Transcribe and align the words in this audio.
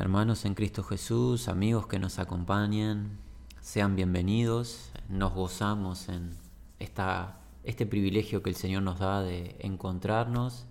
Hermanos 0.00 0.44
en 0.44 0.54
Cristo 0.54 0.84
Jesús, 0.84 1.48
amigos 1.48 1.88
que 1.88 1.98
nos 1.98 2.20
acompañan, 2.20 3.18
sean 3.60 3.96
bienvenidos. 3.96 4.92
Nos 5.08 5.34
gozamos 5.34 6.08
en 6.08 6.36
esta, 6.78 7.40
este 7.64 7.84
privilegio 7.84 8.40
que 8.40 8.50
el 8.50 8.54
Señor 8.54 8.84
nos 8.84 9.00
da 9.00 9.22
de 9.22 9.56
encontrarnos 9.58 10.66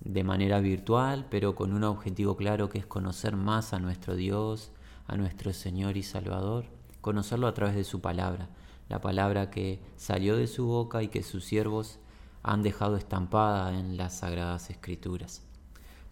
de 0.00 0.24
manera 0.24 0.60
virtual, 0.60 1.26
pero 1.30 1.54
con 1.54 1.72
un 1.72 1.84
objetivo 1.84 2.36
claro 2.36 2.68
que 2.68 2.76
es 2.76 2.84
conocer 2.84 3.34
más 3.34 3.72
a 3.72 3.78
nuestro 3.78 4.14
Dios, 4.14 4.72
a 5.06 5.16
nuestro 5.16 5.54
Señor 5.54 5.96
y 5.96 6.02
Salvador, 6.02 6.66
conocerlo 7.00 7.46
a 7.46 7.54
través 7.54 7.74
de 7.76 7.84
su 7.84 8.02
palabra, 8.02 8.50
la 8.90 9.00
palabra 9.00 9.50
que 9.50 9.80
salió 9.96 10.36
de 10.36 10.46
su 10.46 10.66
boca 10.66 11.02
y 11.02 11.08
que 11.08 11.22
sus 11.22 11.46
siervos 11.46 11.98
han 12.42 12.60
dejado 12.62 12.98
estampada 12.98 13.74
en 13.78 13.96
las 13.96 14.18
sagradas 14.18 14.68
escrituras. 14.68 15.49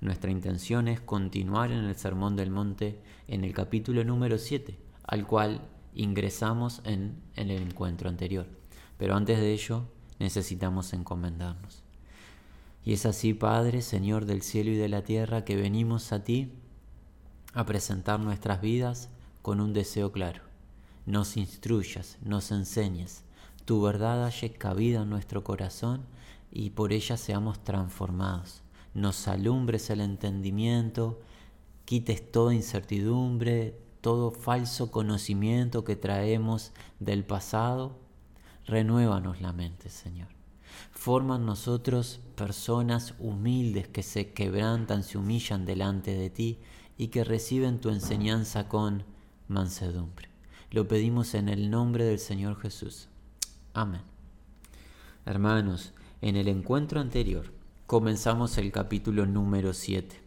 Nuestra 0.01 0.31
intención 0.31 0.87
es 0.87 1.01
continuar 1.01 1.73
en 1.73 1.85
el 1.85 1.97
Sermón 1.97 2.37
del 2.37 2.53
Monte 2.53 3.03
en 3.27 3.43
el 3.43 3.53
capítulo 3.53 4.05
número 4.05 4.39
7, 4.39 4.79
al 5.03 5.27
cual 5.27 5.61
ingresamos 5.93 6.81
en, 6.85 7.21
el 7.35 7.51
encuentro 7.51 8.09
anterior. 8.09 8.47
Pero 8.97 9.17
antes 9.17 9.41
de 9.41 9.53
ello 9.53 9.89
necesitamos 10.21 10.93
encomendarnos. 10.93 11.83
Y 12.85 12.93
es 12.93 13.07
así, 13.07 13.35
Padre, 13.35 13.83
Señor 13.83 14.25
del 14.25 14.43
cielo 14.43 14.71
y 14.71 14.77
de 14.77 14.89
la 14.89 15.03
tierra, 15.03 15.45
que 15.45 15.57
venimos 15.57 16.13
a 16.13 16.23
ti 16.23 16.53
a 17.53 17.67
presentar 17.67 18.21
nuestras 18.21 18.61
vidas 18.61 19.11
con 19.43 19.61
un 19.61 19.73
deseo 19.73 20.13
claro. 20.13 20.43
Nos 21.07 21.37
instruyas, 21.37 22.19
nos 22.23 22.53
enseñes, 22.53 23.25
tu 23.65 23.83
verdad 23.83 24.25
haya 24.25 24.53
cabida 24.53 25.03
en 25.03 25.11
nuestro 25.11 25.43
corazón 25.43 26.03
y 26.53 26.71
por 26.71 26.93
ella 26.93 27.17
seamos 27.17 27.65
transformados 27.65 28.63
nos 28.95 29.29
alumbres 29.29 29.91
el 29.91 30.01
entendimiento, 30.01 31.21
quites 31.85 32.31
toda 32.31 32.55
incertidumbre, 32.55 33.79
todo 34.01 34.31
falso 34.31 34.91
conocimiento 34.91 35.85
que 35.85 35.97
traemos 35.97 36.73
del 37.01 37.25
pasado. 37.25 37.99
Renuévanos 38.67 39.41
la 39.41 39.53
mente, 39.53 39.89
Señor. 39.89 40.29
Forma 40.93 41.37
en 41.37 41.47
nosotros 41.47 42.21
personas 42.35 43.15
humildes 43.19 43.89
que 43.89 44.03
se 44.03 44.33
quebrantan, 44.33 45.03
se 45.03 45.19
humillan 45.19 45.65
delante 45.65 46.15
de 46.15 46.31
ti 46.31 46.59
y 46.97 47.09
que 47.09 47.25
reciben 47.25 47.81
tu 47.81 47.89
enseñanza 47.89 48.69
con 48.69 49.05
mansedumbre. 49.49 50.29
Lo 50.71 50.87
pedimos 50.87 51.35
en 51.35 51.49
el 51.49 51.71
nombre 51.71 52.05
del 52.05 52.19
Señor 52.19 52.61
Jesús. 52.61 53.09
Amén. 53.73 54.03
Hermanos, 55.25 55.93
en 56.21 56.37
el 56.37 56.49
encuentro 56.49 57.01
anterior 57.01 57.58
comenzamos 57.89 58.59
el 58.59 58.71
capítulo 58.71 59.25
número 59.25 59.73
7. 59.73 60.21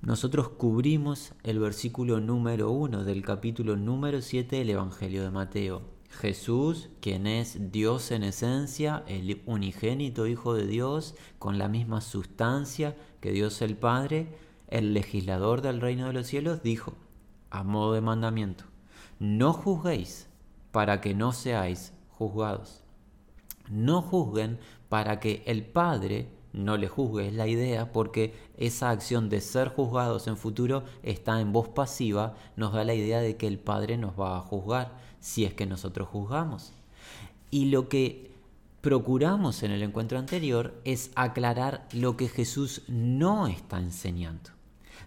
Nosotros 0.00 0.48
cubrimos 0.48 1.32
el 1.42 1.58
versículo 1.58 2.20
número 2.20 2.70
1 2.70 3.02
del 3.02 3.24
capítulo 3.24 3.74
número 3.74 4.22
7 4.22 4.54
del 4.54 4.70
Evangelio 4.70 5.24
de 5.24 5.32
Mateo. 5.32 5.82
Jesús, 6.10 6.88
quien 7.00 7.26
es 7.26 7.72
Dios 7.72 8.12
en 8.12 8.22
esencia, 8.22 9.02
el 9.08 9.42
unigénito 9.44 10.28
Hijo 10.28 10.54
de 10.54 10.68
Dios, 10.68 11.16
con 11.40 11.58
la 11.58 11.66
misma 11.66 12.00
sustancia 12.00 12.96
que 13.20 13.32
Dios 13.32 13.60
el 13.60 13.76
Padre, 13.76 14.28
el 14.68 14.94
legislador 14.94 15.62
del 15.62 15.80
reino 15.80 16.06
de 16.06 16.12
los 16.12 16.28
cielos, 16.28 16.62
dijo, 16.62 16.94
a 17.50 17.64
modo 17.64 17.92
de 17.92 18.02
mandamiento, 18.02 18.62
no 19.18 19.52
juzguéis 19.52 20.28
para 20.70 21.00
que 21.00 21.12
no 21.12 21.32
seáis 21.32 21.92
juzgados. 22.08 22.83
No 23.70 24.02
juzguen 24.02 24.58
para 24.88 25.20
que 25.20 25.42
el 25.46 25.64
Padre 25.64 26.28
no 26.54 26.76
le 26.76 26.88
juzgue, 26.88 27.28
es 27.28 27.34
la 27.34 27.48
idea, 27.48 27.92
porque 27.92 28.34
esa 28.56 28.90
acción 28.90 29.28
de 29.28 29.40
ser 29.40 29.68
juzgados 29.68 30.28
en 30.28 30.36
futuro 30.36 30.84
está 31.02 31.40
en 31.40 31.52
voz 31.52 31.68
pasiva, 31.68 32.36
nos 32.56 32.72
da 32.72 32.84
la 32.84 32.94
idea 32.94 33.20
de 33.20 33.36
que 33.36 33.48
el 33.48 33.58
Padre 33.58 33.98
nos 33.98 34.18
va 34.18 34.38
a 34.38 34.40
juzgar 34.40 34.96
si 35.18 35.44
es 35.44 35.52
que 35.52 35.66
nosotros 35.66 36.08
juzgamos. 36.08 36.72
Y 37.50 37.66
lo 37.66 37.88
que 37.88 38.30
procuramos 38.80 39.62
en 39.62 39.72
el 39.72 39.82
encuentro 39.82 40.18
anterior 40.18 40.80
es 40.84 41.10
aclarar 41.16 41.88
lo 41.92 42.16
que 42.16 42.28
Jesús 42.28 42.82
no 42.86 43.46
está 43.46 43.80
enseñando. 43.80 44.50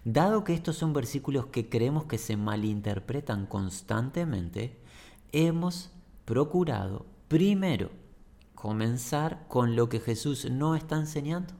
Dado 0.04 0.44
que 0.44 0.54
estos 0.54 0.76
son 0.76 0.92
versículos 0.92 1.46
que 1.46 1.68
creemos 1.68 2.04
que 2.04 2.18
se 2.18 2.36
malinterpretan 2.36 3.46
constantemente, 3.46 4.78
hemos 5.32 5.90
procurado 6.24 7.06
primero 7.28 7.90
comenzar 8.60 9.46
con 9.46 9.76
lo 9.76 9.88
que 9.88 10.00
Jesús 10.00 10.50
no 10.50 10.74
está 10.74 10.96
enseñando. 10.96 11.54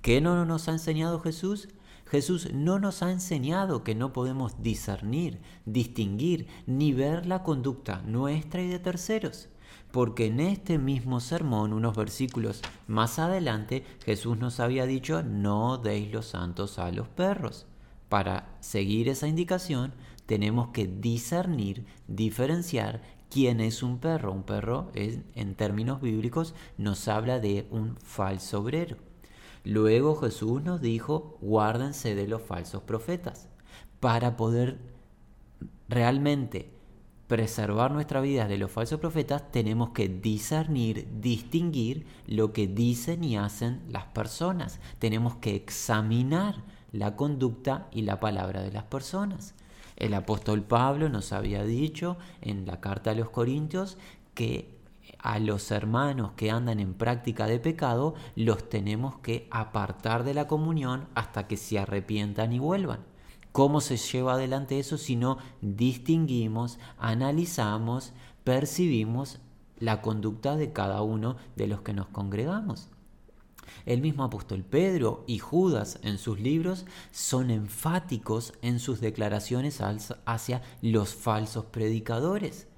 ¿Qué 0.00 0.20
no 0.20 0.44
nos 0.44 0.68
ha 0.68 0.72
enseñado 0.72 1.18
Jesús? 1.18 1.68
Jesús 2.08 2.54
no 2.54 2.78
nos 2.78 3.02
ha 3.02 3.10
enseñado 3.10 3.82
que 3.82 3.96
no 3.96 4.12
podemos 4.12 4.62
discernir, 4.62 5.40
distinguir, 5.64 6.46
ni 6.68 6.92
ver 6.92 7.26
la 7.26 7.42
conducta 7.42 8.00
nuestra 8.02 8.62
y 8.62 8.68
de 8.68 8.78
terceros. 8.78 9.48
Porque 9.90 10.26
en 10.26 10.38
este 10.38 10.78
mismo 10.78 11.18
sermón, 11.18 11.72
unos 11.72 11.96
versículos 11.96 12.62
más 12.86 13.18
adelante, 13.18 13.84
Jesús 14.04 14.38
nos 14.38 14.60
había 14.60 14.86
dicho, 14.86 15.24
no 15.24 15.78
deis 15.78 16.12
los 16.12 16.26
santos 16.26 16.78
a 16.78 16.92
los 16.92 17.08
perros. 17.08 17.66
Para 18.08 18.56
seguir 18.60 19.08
esa 19.08 19.26
indicación, 19.26 19.94
tenemos 20.26 20.68
que 20.68 20.86
discernir, 20.86 21.86
diferenciar 22.06 23.02
quién 23.30 23.60
es 23.60 23.82
un 23.82 23.98
perro. 23.98 24.32
Un 24.32 24.42
perro, 24.42 24.90
en 24.94 25.54
términos 25.54 26.00
bíblicos, 26.00 26.54
nos 26.78 27.08
habla 27.08 27.40
de 27.40 27.66
un 27.70 27.96
falso 27.96 28.60
obrero. 28.60 28.96
Luego 29.64 30.14
Jesús 30.16 30.62
nos 30.62 30.80
dijo, 30.80 31.38
guárdense 31.40 32.14
de 32.14 32.28
los 32.28 32.42
falsos 32.42 32.82
profetas, 32.82 33.48
para 33.98 34.36
poder 34.36 34.78
realmente 35.88 36.70
preservar 37.26 37.90
nuestra 37.90 38.20
vida 38.20 38.46
de 38.46 38.58
los 38.58 38.70
falsos 38.70 39.00
profetas, 39.00 39.50
tenemos 39.50 39.90
que 39.90 40.08
discernir, 40.08 41.08
distinguir 41.20 42.06
lo 42.26 42.52
que 42.52 42.68
dicen 42.68 43.24
y 43.24 43.36
hacen 43.36 43.82
las 43.88 44.04
personas. 44.04 44.78
Tenemos 44.98 45.36
que 45.36 45.56
examinar 45.56 46.62
la 46.92 47.16
conducta 47.16 47.88
y 47.90 48.02
la 48.02 48.20
palabra 48.20 48.62
de 48.62 48.70
las 48.70 48.84
personas. 48.84 49.54
El 49.96 50.14
apóstol 50.14 50.62
Pablo 50.62 51.08
nos 51.08 51.32
había 51.32 51.64
dicho 51.64 52.18
en 52.42 52.66
la 52.66 52.80
carta 52.80 53.10
a 53.10 53.14
los 53.14 53.30
Corintios 53.30 53.96
que 54.34 54.76
a 55.18 55.38
los 55.38 55.70
hermanos 55.70 56.32
que 56.36 56.50
andan 56.50 56.80
en 56.80 56.94
práctica 56.94 57.46
de 57.46 57.58
pecado 57.58 58.14
los 58.34 58.68
tenemos 58.68 59.18
que 59.18 59.48
apartar 59.50 60.24
de 60.24 60.34
la 60.34 60.46
comunión 60.46 61.08
hasta 61.14 61.46
que 61.46 61.56
se 61.56 61.78
arrepientan 61.78 62.52
y 62.52 62.58
vuelvan. 62.58 63.00
¿Cómo 63.52 63.80
se 63.80 63.96
lleva 63.96 64.34
adelante 64.34 64.78
eso 64.78 64.98
si 64.98 65.16
no 65.16 65.38
distinguimos, 65.62 66.78
analizamos, 66.98 68.12
percibimos 68.44 69.40
la 69.78 70.02
conducta 70.02 70.56
de 70.56 70.72
cada 70.72 71.00
uno 71.00 71.36
de 71.56 71.66
los 71.66 71.80
que 71.80 71.94
nos 71.94 72.08
congregamos? 72.08 72.90
El 73.84 74.00
mismo 74.00 74.24
apóstol 74.24 74.64
Pedro 74.64 75.24
y 75.26 75.38
Judas 75.38 75.98
en 76.02 76.18
sus 76.18 76.40
libros 76.40 76.86
son 77.10 77.50
enfáticos 77.50 78.52
en 78.62 78.80
sus 78.80 79.00
declaraciones 79.00 79.80
hacia 80.24 80.62
los 80.82 81.14
falsos 81.14 81.66
predicadores. 81.66 82.68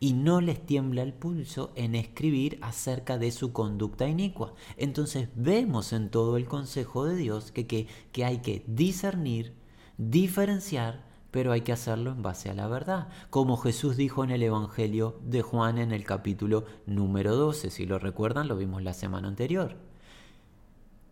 Y 0.00 0.12
no 0.12 0.40
les 0.40 0.64
tiembla 0.64 1.02
el 1.02 1.14
pulso 1.14 1.72
en 1.76 1.94
escribir 1.94 2.58
acerca 2.62 3.16
de 3.16 3.30
su 3.30 3.52
conducta 3.52 4.08
inicua. 4.08 4.54
Entonces 4.76 5.28
vemos 5.34 5.92
en 5.92 6.10
todo 6.10 6.36
el 6.36 6.46
consejo 6.46 7.04
de 7.04 7.16
Dios 7.16 7.52
que, 7.52 7.86
hay 8.24 8.38
que 8.38 8.64
discernir, 8.66 9.54
diferenciar, 9.96 11.04
pero 11.30 11.52
hay 11.52 11.62
que 11.62 11.72
hacerlo 11.72 12.12
en 12.12 12.22
base 12.22 12.50
a 12.50 12.54
la 12.54 12.68
verdad, 12.68 13.08
como 13.30 13.56
Jesús 13.56 13.96
dijo 13.96 14.24
en 14.24 14.30
el 14.30 14.42
Evangelio 14.42 15.18
de 15.24 15.42
Juan 15.42 15.78
en 15.78 15.92
el 15.92 16.04
capítulo 16.04 16.64
número 16.86 17.34
12, 17.34 17.70
si 17.70 17.86
lo 17.86 17.98
recuerdan, 17.98 18.46
lo 18.46 18.56
vimos 18.56 18.82
la 18.82 18.92
semana 18.92 19.28
anterior 19.28 19.93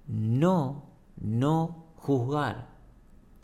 no, 0.07 0.85
no 1.17 1.87
juzgar 1.97 2.69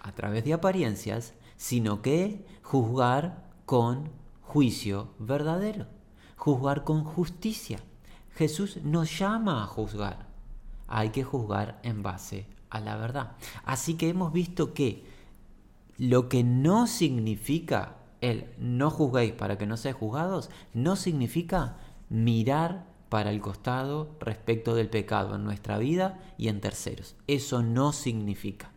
a 0.00 0.12
través 0.12 0.44
de 0.44 0.52
apariencias, 0.52 1.34
sino 1.56 2.02
que 2.02 2.46
juzgar 2.62 3.48
con 3.66 4.10
juicio 4.42 5.10
verdadero, 5.18 5.86
juzgar 6.36 6.84
con 6.84 7.04
justicia. 7.04 7.80
Jesús 8.34 8.78
nos 8.84 9.18
llama 9.18 9.62
a 9.62 9.66
juzgar. 9.66 10.28
Hay 10.86 11.10
que 11.10 11.24
juzgar 11.24 11.80
en 11.82 12.02
base 12.02 12.46
a 12.70 12.80
la 12.80 12.96
verdad. 12.96 13.32
Así 13.64 13.94
que 13.94 14.08
hemos 14.08 14.32
visto 14.32 14.72
que 14.72 15.04
lo 15.98 16.28
que 16.28 16.44
no 16.44 16.86
significa 16.86 17.96
el 18.20 18.52
no 18.58 18.90
juzguéis 18.90 19.32
para 19.32 19.58
que 19.58 19.66
no 19.66 19.76
seáis 19.76 19.96
juzgados, 19.96 20.50
no 20.74 20.96
significa 20.96 21.76
mirar 22.08 22.86
para 23.08 23.30
el 23.30 23.40
costado 23.40 24.16
respecto 24.20 24.74
del 24.74 24.90
pecado 24.90 25.34
en 25.34 25.44
nuestra 25.44 25.78
vida 25.78 26.20
y 26.36 26.48
en 26.48 26.60
terceros. 26.60 27.16
Eso 27.26 27.62
no 27.62 27.92
significa 27.92 28.72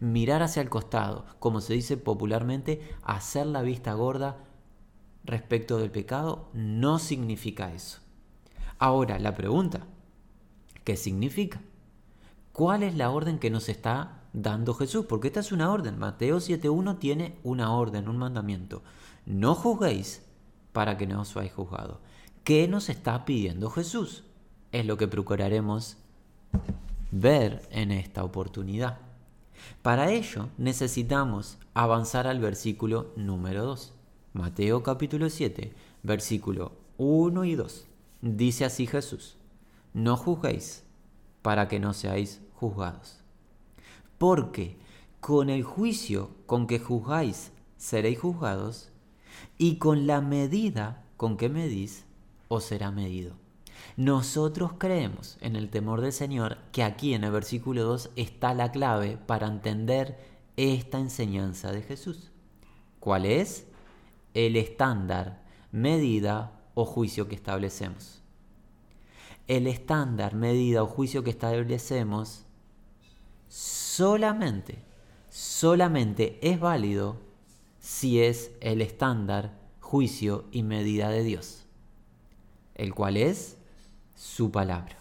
mirar 0.00 0.42
hacia 0.42 0.62
el 0.62 0.68
costado, 0.68 1.24
como 1.38 1.60
se 1.60 1.74
dice 1.74 1.96
popularmente, 1.96 2.80
hacer 3.02 3.46
la 3.46 3.62
vista 3.62 3.94
gorda 3.94 4.36
respecto 5.24 5.78
del 5.78 5.90
pecado, 5.90 6.48
no 6.52 6.98
significa 6.98 7.72
eso. 7.72 7.98
Ahora, 8.78 9.18
la 9.18 9.34
pregunta, 9.34 9.86
¿qué 10.84 10.96
significa? 10.96 11.60
¿Cuál 12.52 12.82
es 12.82 12.94
la 12.94 13.10
orden 13.10 13.38
que 13.38 13.50
nos 13.50 13.68
está 13.68 14.18
dando 14.32 14.74
Jesús, 14.74 15.06
porque 15.06 15.28
esta 15.28 15.40
es 15.40 15.52
una 15.52 15.70
orden. 15.70 15.98
Mateo 15.98 16.38
7.1 16.38 16.98
tiene 16.98 17.38
una 17.42 17.72
orden, 17.72 18.08
un 18.08 18.18
mandamiento. 18.18 18.82
No 19.26 19.54
juzguéis 19.54 20.22
para 20.72 20.96
que 20.96 21.06
no 21.06 21.22
os 21.22 21.28
seáis 21.28 21.52
juzgados. 21.52 21.98
¿Qué 22.48 22.66
nos 22.66 22.88
está 22.88 23.26
pidiendo 23.26 23.68
Jesús? 23.68 24.24
Es 24.72 24.86
lo 24.86 24.96
que 24.96 25.06
procuraremos 25.06 25.98
ver 27.10 27.68
en 27.70 27.92
esta 27.92 28.24
oportunidad. 28.24 29.00
Para 29.82 30.10
ello 30.12 30.48
necesitamos 30.56 31.58
avanzar 31.74 32.26
al 32.26 32.40
versículo 32.40 33.12
número 33.16 33.66
2. 33.66 33.92
Mateo 34.32 34.82
capítulo 34.82 35.28
7, 35.28 35.74
versículo 36.02 36.72
1 36.96 37.44
y 37.44 37.54
2. 37.54 37.86
Dice 38.22 38.64
así 38.64 38.86
Jesús, 38.86 39.36
no 39.92 40.16
juzguéis 40.16 40.84
para 41.42 41.68
que 41.68 41.78
no 41.78 41.92
seáis 41.92 42.40
juzgados. 42.54 43.20
Porque 44.16 44.78
con 45.20 45.50
el 45.50 45.64
juicio 45.64 46.30
con 46.46 46.66
que 46.66 46.78
juzgáis 46.78 47.52
seréis 47.76 48.18
juzgados, 48.18 48.88
y 49.58 49.76
con 49.76 50.06
la 50.06 50.22
medida 50.22 51.04
con 51.18 51.36
que 51.36 51.50
medís 51.50 52.07
os 52.48 52.64
será 52.64 52.90
medido. 52.90 53.34
Nosotros 53.96 54.72
creemos 54.78 55.38
en 55.40 55.56
el 55.56 55.70
temor 55.70 56.00
del 56.00 56.12
Señor 56.12 56.58
que 56.72 56.82
aquí 56.82 57.14
en 57.14 57.24
el 57.24 57.30
versículo 57.30 57.84
2 57.84 58.10
está 58.16 58.54
la 58.54 58.70
clave 58.72 59.18
para 59.26 59.46
entender 59.46 60.18
esta 60.56 60.98
enseñanza 60.98 61.72
de 61.72 61.82
Jesús. 61.82 62.30
¿Cuál 63.00 63.26
es? 63.26 63.66
El 64.34 64.56
estándar, 64.56 65.44
medida 65.70 66.52
o 66.74 66.84
juicio 66.84 67.28
que 67.28 67.34
establecemos. 67.34 68.22
El 69.46 69.66
estándar, 69.66 70.34
medida 70.34 70.82
o 70.82 70.86
juicio 70.86 71.24
que 71.24 71.30
establecemos 71.30 72.44
solamente, 73.48 74.78
solamente 75.30 76.38
es 76.42 76.60
válido 76.60 77.16
si 77.80 78.20
es 78.20 78.50
el 78.60 78.82
estándar, 78.82 79.58
juicio 79.80 80.44
y 80.52 80.62
medida 80.62 81.08
de 81.08 81.22
Dios, 81.22 81.64
el 82.78 82.94
cual 82.94 83.16
es 83.16 83.58
su 84.14 84.50
palabra. 84.50 84.96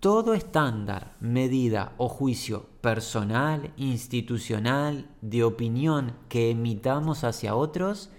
Todo 0.00 0.32
estándar, 0.32 1.14
medida 1.20 1.92
o 1.98 2.08
juicio 2.08 2.66
personal, 2.80 3.72
institucional, 3.76 5.08
de 5.20 5.44
opinión 5.44 6.14
que 6.28 6.50
emitamos 6.50 7.22
hacia 7.22 7.54
otros, 7.54 8.10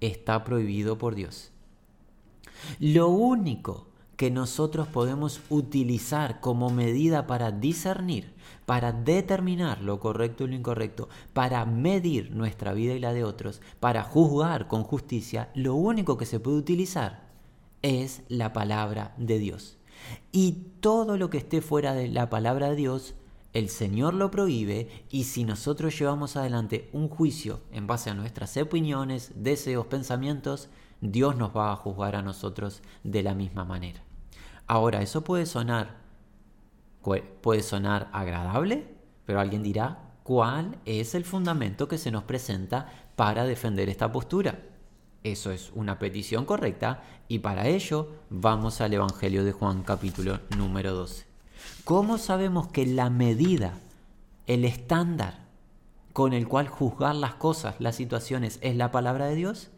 está 0.00 0.44
prohibido 0.44 0.98
por 0.98 1.14
Dios. 1.14 1.52
Lo 2.78 3.08
único 3.08 3.91
que 4.22 4.30
nosotros 4.30 4.86
podemos 4.86 5.40
utilizar 5.50 6.38
como 6.38 6.70
medida 6.70 7.26
para 7.26 7.50
discernir, 7.50 8.32
para 8.66 8.92
determinar 8.92 9.82
lo 9.82 9.98
correcto 9.98 10.44
y 10.44 10.46
lo 10.46 10.54
incorrecto, 10.54 11.08
para 11.32 11.66
medir 11.66 12.30
nuestra 12.30 12.72
vida 12.72 12.94
y 12.94 13.00
la 13.00 13.12
de 13.12 13.24
otros, 13.24 13.60
para 13.80 14.04
juzgar 14.04 14.68
con 14.68 14.84
justicia, 14.84 15.50
lo 15.56 15.74
único 15.74 16.18
que 16.18 16.26
se 16.26 16.38
puede 16.38 16.58
utilizar 16.58 17.30
es 17.82 18.22
la 18.28 18.52
palabra 18.52 19.12
de 19.16 19.40
Dios. 19.40 19.76
Y 20.30 20.68
todo 20.78 21.16
lo 21.16 21.28
que 21.28 21.38
esté 21.38 21.60
fuera 21.60 21.92
de 21.92 22.06
la 22.06 22.30
palabra 22.30 22.70
de 22.70 22.76
Dios, 22.76 23.16
el 23.52 23.70
Señor 23.70 24.14
lo 24.14 24.30
prohíbe 24.30 25.04
y 25.10 25.24
si 25.24 25.42
nosotros 25.42 25.98
llevamos 25.98 26.36
adelante 26.36 26.90
un 26.92 27.08
juicio 27.08 27.58
en 27.72 27.88
base 27.88 28.10
a 28.10 28.14
nuestras 28.14 28.56
opiniones, 28.56 29.32
deseos, 29.34 29.86
pensamientos, 29.86 30.68
Dios 31.00 31.34
nos 31.34 31.50
va 31.56 31.72
a 31.72 31.76
juzgar 31.76 32.14
a 32.14 32.22
nosotros 32.22 32.82
de 33.02 33.24
la 33.24 33.34
misma 33.34 33.64
manera. 33.64 34.04
Ahora, 34.72 35.02
eso 35.02 35.22
puede 35.22 35.44
sonar 35.44 35.98
puede 37.42 37.62
sonar 37.62 38.08
agradable, 38.10 38.86
pero 39.26 39.38
alguien 39.38 39.62
dirá, 39.62 40.14
¿cuál 40.22 40.78
es 40.86 41.14
el 41.14 41.26
fundamento 41.26 41.88
que 41.88 41.98
se 41.98 42.10
nos 42.10 42.24
presenta 42.24 42.90
para 43.14 43.44
defender 43.44 43.90
esta 43.90 44.10
postura? 44.10 44.62
Eso 45.24 45.50
es 45.50 45.72
una 45.74 45.98
petición 45.98 46.46
correcta 46.46 47.02
y 47.28 47.40
para 47.40 47.68
ello 47.68 48.12
vamos 48.30 48.80
al 48.80 48.94
Evangelio 48.94 49.44
de 49.44 49.52
Juan 49.52 49.82
capítulo 49.82 50.40
número 50.56 50.94
12. 50.94 51.26
¿Cómo 51.84 52.16
sabemos 52.16 52.68
que 52.68 52.86
la 52.86 53.10
medida, 53.10 53.74
el 54.46 54.64
estándar 54.64 55.48
con 56.14 56.32
el 56.32 56.48
cual 56.48 56.68
juzgar 56.68 57.14
las 57.16 57.34
cosas, 57.34 57.74
las 57.78 57.96
situaciones, 57.96 58.58
es 58.62 58.74
la 58.74 58.90
palabra 58.90 59.26
de 59.26 59.34
Dios? 59.34 59.68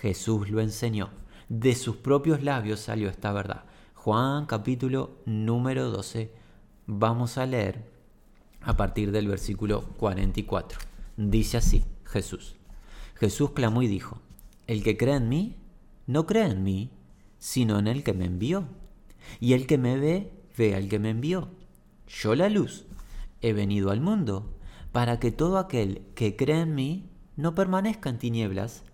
Jesús 0.00 0.48
lo 0.48 0.62
enseñó. 0.62 1.10
De 1.50 1.74
sus 1.74 1.96
propios 1.96 2.42
labios 2.42 2.80
salió 2.80 3.10
esta 3.10 3.30
verdad. 3.30 3.67
Juan 4.08 4.46
capítulo 4.46 5.18
número 5.26 5.90
12. 5.90 6.32
Vamos 6.86 7.36
a 7.36 7.44
leer 7.44 7.84
a 8.62 8.74
partir 8.74 9.12
del 9.12 9.28
versículo 9.28 9.82
44. 9.98 10.78
Dice 11.18 11.58
así 11.58 11.84
Jesús. 12.04 12.56
Jesús 13.16 13.50
clamó 13.50 13.82
y 13.82 13.86
dijo, 13.86 14.22
el 14.66 14.82
que 14.82 14.96
cree 14.96 15.16
en 15.16 15.28
mí, 15.28 15.56
no 16.06 16.24
cree 16.24 16.46
en 16.46 16.62
mí, 16.62 16.90
sino 17.38 17.78
en 17.78 17.86
el 17.86 18.02
que 18.02 18.14
me 18.14 18.24
envió. 18.24 18.64
Y 19.40 19.52
el 19.52 19.66
que 19.66 19.76
me 19.76 19.98
ve, 19.98 20.32
ve 20.56 20.74
al 20.74 20.88
que 20.88 20.98
me 20.98 21.10
envió. 21.10 21.50
Yo 22.06 22.34
la 22.34 22.48
luz 22.48 22.86
he 23.42 23.52
venido 23.52 23.90
al 23.90 24.00
mundo, 24.00 24.56
para 24.90 25.20
que 25.20 25.32
todo 25.32 25.58
aquel 25.58 26.00
que 26.14 26.34
cree 26.34 26.62
en 26.62 26.74
mí 26.74 27.10
no 27.36 27.54
permanezca 27.54 28.08
en 28.08 28.16
tinieblas. 28.16 28.84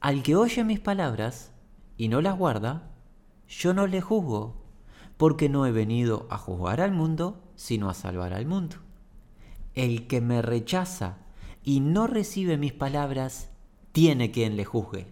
Al 0.00 0.22
que 0.22 0.36
oye 0.36 0.64
mis 0.64 0.80
palabras 0.80 1.50
y 1.96 2.08
no 2.08 2.20
las 2.20 2.36
guarda, 2.36 2.93
yo 3.48 3.74
no 3.74 3.86
le 3.86 4.00
juzgo, 4.00 4.54
porque 5.16 5.48
no 5.48 5.66
he 5.66 5.72
venido 5.72 6.26
a 6.30 6.38
juzgar 6.38 6.80
al 6.80 6.92
mundo, 6.92 7.40
sino 7.54 7.88
a 7.88 7.94
salvar 7.94 8.32
al 8.32 8.46
mundo. 8.46 8.76
El 9.74 10.06
que 10.06 10.20
me 10.20 10.42
rechaza 10.42 11.18
y 11.62 11.80
no 11.80 12.06
recibe 12.06 12.58
mis 12.58 12.72
palabras, 12.72 13.50
tiene 13.92 14.30
quien 14.30 14.56
le 14.56 14.64
juzgue. 14.64 15.06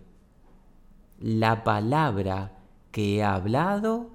La 1.18 1.64
palabra 1.64 2.58
que 2.90 3.16
he 3.16 3.22
hablado, 3.22 4.10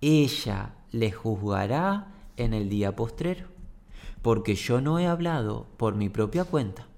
ella 0.00 0.74
le 0.90 1.12
juzgará 1.12 2.12
en 2.36 2.54
el 2.54 2.68
día 2.68 2.96
postrero, 2.96 3.48
porque 4.22 4.54
yo 4.54 4.80
no 4.80 4.98
he 4.98 5.06
hablado 5.06 5.66
por 5.76 5.94
mi 5.94 6.08
propia 6.08 6.44
cuenta. 6.44 6.88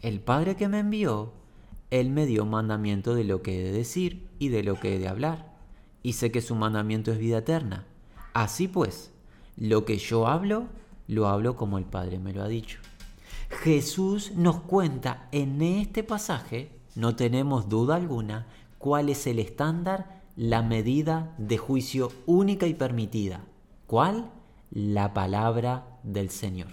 El 0.00 0.20
Padre 0.20 0.56
que 0.56 0.68
me 0.68 0.78
envió, 0.78 1.32
Él 1.90 2.10
me 2.10 2.26
dio 2.26 2.46
mandamiento 2.46 3.14
de 3.14 3.24
lo 3.24 3.42
que 3.42 3.60
he 3.60 3.64
de 3.64 3.72
decir 3.72 4.28
y 4.38 4.48
de 4.48 4.62
lo 4.62 4.80
que 4.80 4.96
he 4.96 4.98
de 4.98 5.08
hablar, 5.08 5.49
y 6.02 6.14
sé 6.14 6.30
que 6.30 6.40
su 6.40 6.54
mandamiento 6.54 7.12
es 7.12 7.18
vida 7.18 7.38
eterna. 7.38 7.86
Así 8.34 8.68
pues, 8.68 9.12
lo 9.56 9.84
que 9.84 9.98
yo 9.98 10.26
hablo, 10.26 10.66
lo 11.06 11.28
hablo 11.28 11.56
como 11.56 11.78
el 11.78 11.84
Padre 11.84 12.18
me 12.18 12.32
lo 12.32 12.42
ha 12.42 12.48
dicho. 12.48 12.78
Jesús 13.50 14.32
nos 14.36 14.60
cuenta 14.60 15.28
en 15.32 15.60
este 15.60 16.04
pasaje, 16.04 16.70
no 16.94 17.16
tenemos 17.16 17.68
duda 17.68 17.96
alguna, 17.96 18.46
cuál 18.78 19.08
es 19.08 19.26
el 19.26 19.38
estándar, 19.38 20.22
la 20.36 20.62
medida 20.62 21.34
de 21.36 21.58
juicio 21.58 22.12
única 22.26 22.66
y 22.66 22.74
permitida. 22.74 23.44
¿Cuál? 23.86 24.30
La 24.70 25.12
palabra 25.12 25.98
del 26.04 26.30
Señor. 26.30 26.68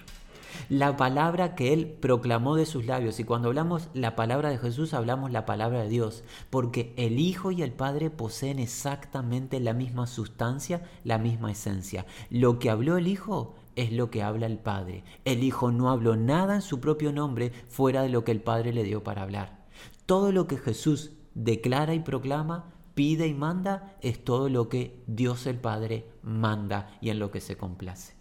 La 0.70 0.98
palabra 0.98 1.56
que 1.56 1.74
Él 1.74 1.88
proclamó 2.00 2.56
de 2.56 2.66
sus 2.66 2.86
labios. 2.86 3.20
Y 3.20 3.24
cuando 3.24 3.50
hablamos 3.50 3.90
la 3.94 4.16
palabra 4.16 4.50
de 4.50 4.58
Jesús, 4.58 4.94
hablamos 4.94 5.32
la 5.32 5.46
palabra 5.46 5.84
de 5.84 5.90
Dios. 5.90 6.24
Porque 6.50 6.94
el 6.98 7.20
Hijo 7.20 7.52
y 7.52 7.62
el 7.62 7.72
Padre 7.72 8.10
poseen 8.10 8.60
exactamente 8.60 9.60
la 9.60 9.74
misma 9.74 10.08
sustancia, 10.08 10.84
la 11.04 11.18
misma 11.18 11.52
esencia. 11.52 12.06
Lo 12.30 12.60
que 12.60 12.70
habló 12.70 12.98
el 12.98 13.08
Hijo 13.08 13.56
es 13.76 13.92
lo 13.92 14.10
que 14.10 14.24
habla 14.24 14.48
el 14.48 14.58
Padre. 14.58 15.04
El 15.24 15.44
Hijo 15.44 15.72
no 15.72 15.90
habló 15.90 16.16
nada 16.16 16.56
en 16.56 16.62
su 16.62 16.80
propio 16.80 17.14
nombre 17.14 17.52
fuera 17.68 18.02
de 18.02 18.10
lo 18.10 18.24
que 18.24 18.32
el 18.32 18.42
Padre 18.42 18.74
le 18.74 18.84
dio 18.84 19.04
para 19.04 19.22
hablar. 19.22 19.66
Todo 20.06 20.32
lo 20.32 20.48
que 20.48 20.58
Jesús 20.58 21.12
declara 21.36 21.94
y 21.94 22.00
proclama, 22.00 22.74
pide 22.96 23.28
y 23.28 23.36
manda, 23.36 23.96
es 24.02 24.24
todo 24.24 24.50
lo 24.50 24.70
que 24.70 25.04
Dios 25.06 25.46
el 25.46 25.60
Padre 25.60 26.10
manda 26.24 26.98
y 27.00 27.12
en 27.12 27.20
lo 27.20 27.30
que 27.30 27.42
se 27.42 27.56
complace. 27.56 28.17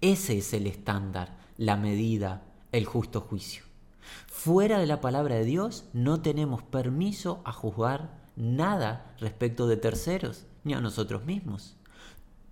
Ese 0.00 0.38
es 0.38 0.52
el 0.52 0.66
estándar, 0.66 1.36
la 1.56 1.76
medida, 1.76 2.42
el 2.72 2.84
justo 2.84 3.20
juicio. 3.20 3.64
Fuera 4.26 4.78
de 4.78 4.86
la 4.86 5.00
palabra 5.00 5.36
de 5.36 5.44
Dios 5.44 5.84
no 5.92 6.20
tenemos 6.20 6.62
permiso 6.62 7.40
a 7.44 7.52
juzgar 7.52 8.26
nada 8.36 9.14
respecto 9.18 9.66
de 9.66 9.76
terceros 9.76 10.46
ni 10.64 10.74
a 10.74 10.80
nosotros 10.80 11.24
mismos 11.24 11.76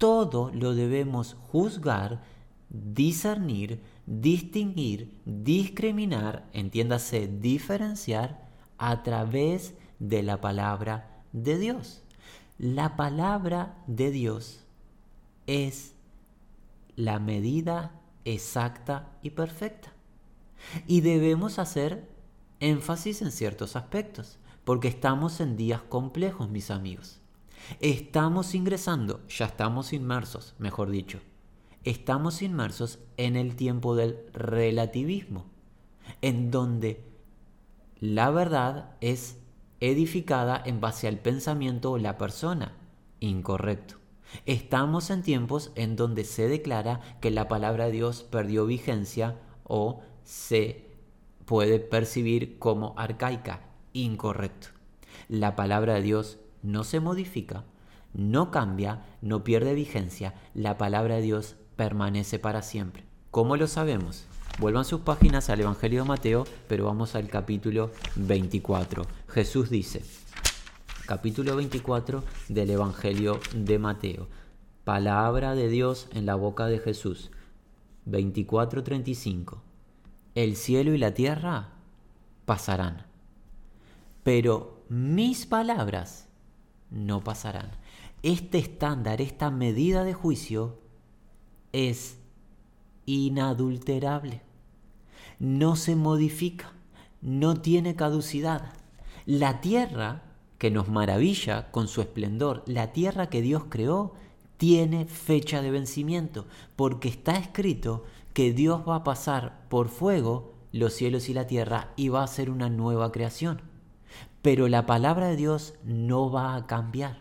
todo 0.05 0.51
lo 0.53 0.75
debemos 0.75 1.35
juzgar, 1.51 2.21
discernir, 2.69 3.81
distinguir, 4.05 5.19
discriminar, 5.25 6.47
entiéndase, 6.53 7.27
diferenciar 7.27 8.49
a 8.77 9.03
través 9.03 9.73
de 9.99 10.23
la 10.23 10.43
palabra 10.43 11.23
de 11.33 11.59
Dios. 11.59 12.03
La 12.59 12.97
palabra 12.97 13.77
de 13.87 14.11
Dios 14.11 14.61
es 15.47 15.94
la 16.97 17.19
medida 17.19 18.01
exacta 18.25 19.13
y 19.23 19.31
perfecta. 19.31 19.93
Y 20.87 21.01
debemos 21.01 21.59
hacer 21.59 22.09
énfasis 22.61 23.23
en 23.23 23.31
ciertos 23.31 23.77
aspectos, 23.77 24.39
porque 24.65 24.89
estamos 24.89 25.41
en 25.41 25.57
días 25.57 25.83
complejos, 25.83 26.49
mis 26.49 26.71
amigos. 26.71 27.21
Estamos 27.81 28.55
ingresando, 28.55 29.27
ya 29.29 29.47
estamos 29.47 29.93
inmersos, 29.93 30.55
mejor 30.59 30.91
dicho, 30.91 31.21
estamos 31.85 32.43
inmersos 32.43 32.99
en 33.17 33.37
el 33.37 33.57
tiempo 33.57 33.95
del 33.95 34.19
relativismo, 34.33 35.47
en 36.23 36.51
donde 36.51 37.05
la 38.01 38.31
verdad 38.31 38.97
es 39.01 39.39
edificada 39.81 40.63
en 40.65 40.81
base 40.81 41.09
al 41.09 41.19
pensamiento 41.19 41.93
o 41.93 41.99
la 41.99 42.19
persona. 42.19 42.77
Incorrecto. 43.21 44.04
Estamos 44.47 45.11
en 45.11 45.23
tiempos 45.23 45.73
en 45.75 45.97
donde 45.97 46.25
se 46.25 46.49
declara 46.49 47.01
que 47.21 47.31
la 47.31 47.49
palabra 47.49 47.87
de 47.87 47.93
Dios 47.93 48.23
perdió 48.23 48.67
vigencia 48.67 49.37
o 49.65 50.03
se 50.25 50.85
puede 51.45 51.79
percibir 51.79 52.59
como 52.59 52.95
arcaica. 52.97 53.61
Incorrecto. 53.93 54.69
La 55.29 55.55
palabra 55.57 55.95
de 55.95 56.03
Dios 56.03 56.39
no 56.63 56.85
se 56.85 57.01
modifica, 57.01 57.65
no 58.13 58.51
cambia, 58.51 59.05
no 59.23 59.45
pierde 59.45 59.75
vigencia. 59.75 60.35
La 60.55 60.79
palabra 60.79 61.17
de 61.17 61.23
Dios 61.23 61.57
permanece 61.77 62.39
para 62.39 62.63
siempre. 62.63 63.05
¿Cómo 63.31 63.57
lo 63.57 63.67
sabemos? 63.67 64.25
Vuelvan 64.59 64.85
sus 64.85 65.01
páginas 65.01 65.51
al 65.51 65.61
Evangelio 65.61 66.03
de 66.03 66.09
Mateo, 66.09 66.45
pero 66.69 66.85
vamos 66.85 67.17
al 67.17 67.29
capítulo 67.29 67.91
24. 68.15 69.05
Jesús 69.29 69.69
dice, 69.69 70.03
capítulo 71.07 71.55
24 71.57 72.25
del 72.49 72.71
Evangelio 72.71 73.39
de 73.55 73.79
Mateo, 73.79 74.27
palabra 74.85 75.55
de 75.55 75.69
Dios 75.69 76.09
en 76.13 76.25
la 76.25 76.35
boca 76.35 76.67
de 76.67 76.79
Jesús, 76.79 77.31
24:35. 78.07 79.61
El 80.35 80.57
cielo 80.57 80.95
y 80.95 80.99
la 80.99 81.13
tierra 81.13 81.73
pasarán, 82.47 83.05
pero 84.23 84.83
mis 84.89 85.45
palabras 85.45 86.27
no 86.91 87.23
pasarán. 87.23 87.71
Este 88.23 88.57
estándar, 88.57 89.21
esta 89.21 89.51
medida 89.51 90.05
de 90.05 90.15
juicio 90.15 90.81
es 91.73 92.17
inadulterable. 93.05 94.41
No 95.39 95.77
se 95.77 95.97
modifica, 95.97 96.73
no 97.21 97.61
tiene 97.61 97.95
caducidad. 97.95 98.73
La 99.27 99.61
tierra 99.61 100.34
que 100.65 100.71
nos 100.71 100.89
maravilla 100.89 101.71
con 101.73 101.89
su 101.89 102.01
esplendor, 102.01 102.63
la 102.65 102.91
tierra 102.91 103.29
que 103.29 103.43
Dios 103.43 103.65
creó, 103.69 104.15
tiene 104.57 105.05
fecha 105.05 105.61
de 105.61 105.71
vencimiento, 105.71 106.47
porque 106.75 107.11
está 107.11 107.37
escrito 107.37 108.05
que 108.33 108.55
Dios 108.55 108.81
va 108.89 108.97
a 108.97 109.05
pasar 109.05 109.67
por 109.69 109.91
fuego 109.91 110.55
los 110.73 110.95
cielos 110.95 111.29
y 111.29 111.35
la 111.35 111.47
tierra 111.47 111.93
y 111.97 112.09
va 112.09 112.23
a 112.23 112.29
ser 112.29 112.49
una 112.49 112.71
nueva 112.71 113.13
creación. 113.13 113.61
Pero 114.41 114.67
la 114.69 114.87
palabra 114.87 115.29
de 115.29 115.37
Dios 115.37 115.75
no 115.85 116.33
va 116.33 116.55
a 116.55 116.67
cambiar, 116.67 117.21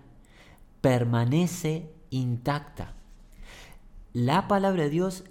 permanece 0.80 1.92
intacta. 2.12 2.94
La 4.14 4.48
palabra 4.48 4.84
de 4.84 4.90
Dios 4.90 5.26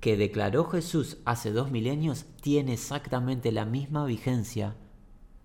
que 0.00 0.18
declaró 0.18 0.66
Jesús 0.66 1.16
hace 1.24 1.52
dos 1.52 1.70
milenios 1.70 2.26
tiene 2.42 2.74
exactamente 2.74 3.50
la 3.50 3.64
misma 3.64 4.04
vigencia 4.04 4.76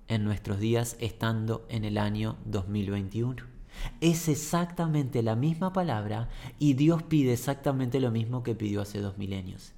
en 0.07 0.23
nuestros 0.23 0.59
días 0.59 0.95
estando 0.99 1.65
en 1.69 1.85
el 1.85 1.97
año 1.97 2.37
2021. 2.45 3.43
Es 4.01 4.27
exactamente 4.27 5.21
la 5.21 5.35
misma 5.35 5.73
palabra 5.73 6.29
y 6.59 6.73
Dios 6.73 7.03
pide 7.03 7.33
exactamente 7.33 7.99
lo 7.99 8.11
mismo 8.11 8.43
que 8.43 8.55
pidió 8.55 8.81
hace 8.81 8.99
dos 8.99 9.17
milenios. 9.17 9.73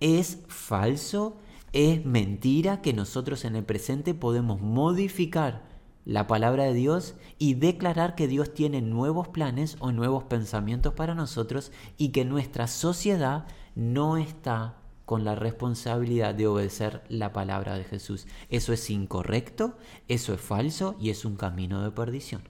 Es 0.00 0.40
falso, 0.48 1.36
es 1.72 2.04
mentira 2.04 2.82
que 2.82 2.92
nosotros 2.92 3.44
en 3.44 3.56
el 3.56 3.64
presente 3.64 4.14
podemos 4.14 4.60
modificar 4.60 5.64
la 6.04 6.28
palabra 6.28 6.64
de 6.64 6.74
Dios 6.74 7.16
y 7.38 7.54
declarar 7.54 8.14
que 8.14 8.28
Dios 8.28 8.54
tiene 8.54 8.80
nuevos 8.80 9.28
planes 9.28 9.76
o 9.80 9.90
nuevos 9.90 10.24
pensamientos 10.24 10.94
para 10.94 11.14
nosotros 11.14 11.72
y 11.98 12.10
que 12.10 12.24
nuestra 12.24 12.68
sociedad 12.68 13.46
no 13.74 14.16
está 14.16 14.76
con 15.06 15.24
la 15.24 15.36
responsabilidad 15.36 16.34
de 16.34 16.48
obedecer 16.48 17.02
la 17.08 17.32
palabra 17.32 17.78
de 17.78 17.84
Jesús. 17.84 18.26
Eso 18.50 18.72
es 18.72 18.90
incorrecto, 18.90 19.78
eso 20.08 20.34
es 20.34 20.40
falso 20.40 20.96
y 21.00 21.10
es 21.10 21.24
un 21.24 21.36
camino 21.36 21.82
de 21.82 21.92
perdición. 21.92 22.42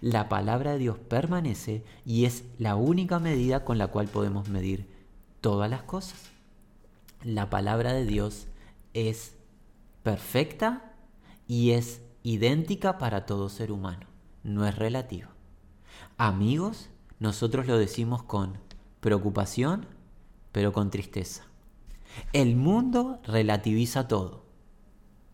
La 0.00 0.28
palabra 0.28 0.72
de 0.72 0.78
Dios 0.78 0.98
permanece 0.98 1.84
y 2.06 2.24
es 2.24 2.44
la 2.58 2.76
única 2.76 3.18
medida 3.18 3.64
con 3.64 3.78
la 3.78 3.88
cual 3.88 4.08
podemos 4.08 4.48
medir 4.48 4.88
todas 5.40 5.70
las 5.70 5.82
cosas. 5.82 6.30
La 7.22 7.50
palabra 7.50 7.92
de 7.92 8.06
Dios 8.06 8.46
es 8.94 9.34
perfecta 10.02 10.94
y 11.46 11.72
es 11.72 12.00
idéntica 12.22 12.96
para 12.98 13.26
todo 13.26 13.50
ser 13.50 13.70
humano, 13.70 14.06
no 14.44 14.66
es 14.66 14.76
relativa. 14.76 15.28
Amigos, 16.16 16.88
nosotros 17.18 17.66
lo 17.66 17.76
decimos 17.76 18.22
con 18.22 18.58
preocupación, 19.00 19.86
pero 20.52 20.72
con 20.72 20.90
tristeza. 20.90 21.51
El 22.32 22.56
mundo 22.56 23.20
relativiza 23.24 24.08
todo, 24.08 24.44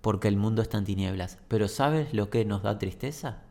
porque 0.01 0.29
el 0.29 0.37
mundo 0.37 0.63
está 0.63 0.79
en 0.79 0.85
tinieblas. 0.85 1.39
Pero 1.49 1.69
¿sabes 1.69 2.15
lo 2.15 2.31
que 2.31 2.45
nos 2.45 2.63
da 2.63 2.79
tristeza? 2.79 3.43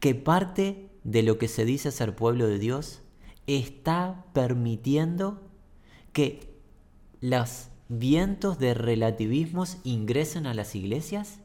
Que 0.00 0.14
parte 0.14 0.90
de 1.04 1.22
lo 1.22 1.38
que 1.38 1.48
se 1.48 1.64
dice 1.64 1.90
ser 1.90 2.16
pueblo 2.16 2.46
de 2.46 2.58
Dios 2.58 3.02
está 3.46 4.24
permitiendo 4.32 5.42
que 6.12 6.56
los 7.20 7.68
vientos 7.88 8.58
de 8.58 8.74
relativismos 8.74 9.78
ingresen 9.84 10.46
a 10.46 10.54
las 10.54 10.74
iglesias 10.74 11.40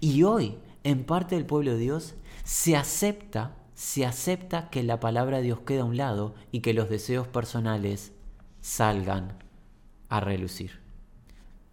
y 0.00 0.24
hoy 0.24 0.56
en 0.82 1.04
parte 1.04 1.36
del 1.36 1.46
pueblo 1.46 1.72
de 1.72 1.78
Dios 1.78 2.14
se 2.42 2.76
acepta 2.76 3.56
se 3.74 4.06
acepta 4.06 4.70
que 4.70 4.82
la 4.82 5.00
palabra 5.00 5.38
de 5.38 5.44
Dios 5.44 5.60
queda 5.60 5.82
a 5.82 5.86
un 5.86 5.96
lado 5.96 6.34
y 6.52 6.60
que 6.60 6.74
los 6.74 6.88
deseos 6.88 7.26
personales 7.26 8.12
salgan 8.60 9.43
a 10.16 10.20
relucir. 10.20 10.80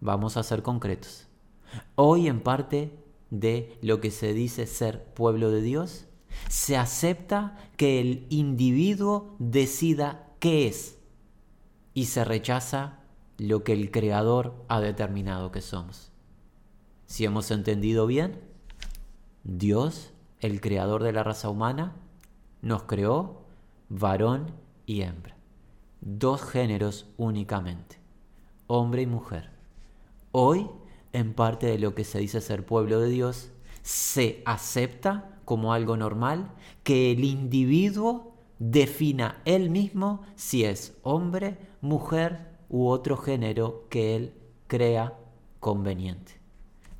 Vamos 0.00 0.36
a 0.36 0.42
ser 0.42 0.62
concretos. 0.62 1.28
Hoy 1.94 2.28
en 2.28 2.40
parte 2.40 2.98
de 3.30 3.78
lo 3.82 4.00
que 4.00 4.10
se 4.10 4.32
dice 4.32 4.66
ser 4.66 5.04
pueblo 5.14 5.50
de 5.50 5.62
Dios, 5.62 6.06
se 6.48 6.76
acepta 6.76 7.56
que 7.76 8.00
el 8.00 8.26
individuo 8.30 9.36
decida 9.38 10.26
qué 10.38 10.66
es 10.66 10.98
y 11.94 12.06
se 12.06 12.24
rechaza 12.24 13.00
lo 13.38 13.64
que 13.64 13.72
el 13.72 13.90
Creador 13.90 14.54
ha 14.68 14.80
determinado 14.80 15.52
que 15.52 15.60
somos. 15.60 16.10
Si 17.06 17.24
hemos 17.24 17.50
entendido 17.50 18.06
bien, 18.06 18.40
Dios, 19.44 20.12
el 20.40 20.60
Creador 20.60 21.02
de 21.02 21.12
la 21.12 21.22
raza 21.22 21.48
humana, 21.48 21.94
nos 22.60 22.84
creó 22.84 23.44
varón 23.88 24.52
y 24.86 25.02
hembra 25.02 25.36
dos 26.02 26.42
géneros 26.42 27.06
únicamente, 27.16 27.98
hombre 28.72 29.02
y 29.02 29.06
mujer. 29.06 29.50
Hoy, 30.30 30.66
en 31.12 31.34
parte 31.34 31.66
de 31.66 31.78
lo 31.78 31.94
que 31.94 32.04
se 32.04 32.18
dice 32.18 32.40
ser 32.40 32.64
pueblo 32.64 33.00
de 33.00 33.10
Dios, 33.10 33.50
se 33.82 34.42
acepta 34.46 35.38
como 35.44 35.74
algo 35.74 35.96
normal 35.96 36.52
que 36.82 37.12
el 37.12 37.24
individuo 37.24 38.34
defina 38.58 39.42
él 39.44 39.68
mismo 39.68 40.22
si 40.36 40.64
es 40.64 40.96
hombre, 41.02 41.58
mujer 41.82 42.48
u 42.70 42.86
otro 42.86 43.16
género 43.18 43.86
que 43.90 44.16
él 44.16 44.34
crea 44.68 45.18
conveniente. 45.60 46.40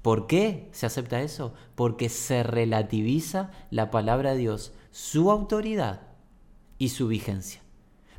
¿Por 0.03 0.27
qué 0.27 0.69
se 0.73 0.85
acepta 0.85 1.23
eso? 1.23 1.55
Porque 1.75 2.11
se 2.11 2.43
relativiza 2.43 3.51
la 3.71 3.91
palabra 3.91 4.33
de 4.33 4.39
Dios, 4.39 4.75
su 4.91 5.31
autoridad 5.31 6.03
y 6.77 6.91
su 6.91 7.09
vigencia 7.09 7.63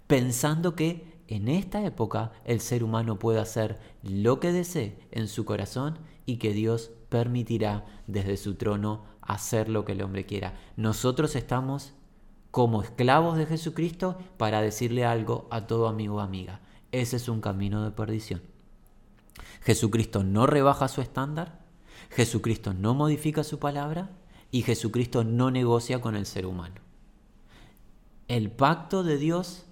pensando 0.07 0.75
que 0.75 1.12
en 1.27 1.47
esta 1.47 1.83
época 1.85 2.31
el 2.45 2.59
ser 2.59 2.83
humano 2.83 3.19
puede 3.19 3.39
hacer 3.39 3.79
lo 4.03 4.39
que 4.39 4.51
desee 4.51 4.97
en 5.11 5.27
su 5.27 5.45
corazón 5.45 5.99
y 6.25 6.37
que 6.37 6.53
Dios 6.53 6.91
permitirá 7.09 7.85
desde 8.07 8.37
su 8.37 8.55
trono 8.55 9.03
hacer 9.21 9.69
lo 9.69 9.85
que 9.85 9.93
el 9.93 10.01
hombre 10.01 10.25
quiera. 10.25 10.57
Nosotros 10.75 11.35
estamos 11.35 11.93
como 12.51 12.83
esclavos 12.83 13.37
de 13.37 13.45
Jesucristo 13.45 14.17
para 14.37 14.61
decirle 14.61 15.05
algo 15.05 15.47
a 15.49 15.65
todo 15.65 15.87
amigo 15.87 16.15
o 16.15 16.19
amiga. 16.19 16.61
Ese 16.91 17.15
es 17.15 17.27
un 17.27 17.41
camino 17.41 17.83
de 17.83 17.91
perdición. 17.91 18.41
Jesucristo 19.61 20.23
no 20.23 20.45
rebaja 20.45 20.87
su 20.87 21.01
estándar, 21.01 21.59
Jesucristo 22.11 22.73
no 22.73 22.93
modifica 22.93 23.43
su 23.43 23.59
palabra 23.59 24.11
y 24.51 24.61
Jesucristo 24.61 25.23
no 25.23 25.49
negocia 25.49 25.99
con 25.99 26.15
el 26.15 26.25
ser 26.25 26.45
humano. 26.45 26.75
El 28.27 28.51
pacto 28.51 29.03
de 29.03 29.17
Dios 29.17 29.65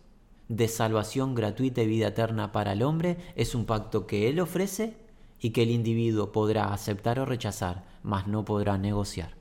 de 0.51 0.67
salvación 0.67 1.33
gratuita 1.33 1.81
y 1.81 1.87
vida 1.87 2.07
eterna 2.07 2.51
para 2.51 2.73
el 2.73 2.83
hombre 2.83 3.17
es 3.37 3.55
un 3.55 3.65
pacto 3.65 4.05
que 4.05 4.27
Él 4.27 4.41
ofrece 4.41 4.97
y 5.39 5.51
que 5.51 5.63
el 5.63 5.71
individuo 5.71 6.33
podrá 6.33 6.73
aceptar 6.73 7.19
o 7.19 7.25
rechazar, 7.25 7.85
mas 8.03 8.27
no 8.27 8.43
podrá 8.43 8.77
negociar. 8.77 9.35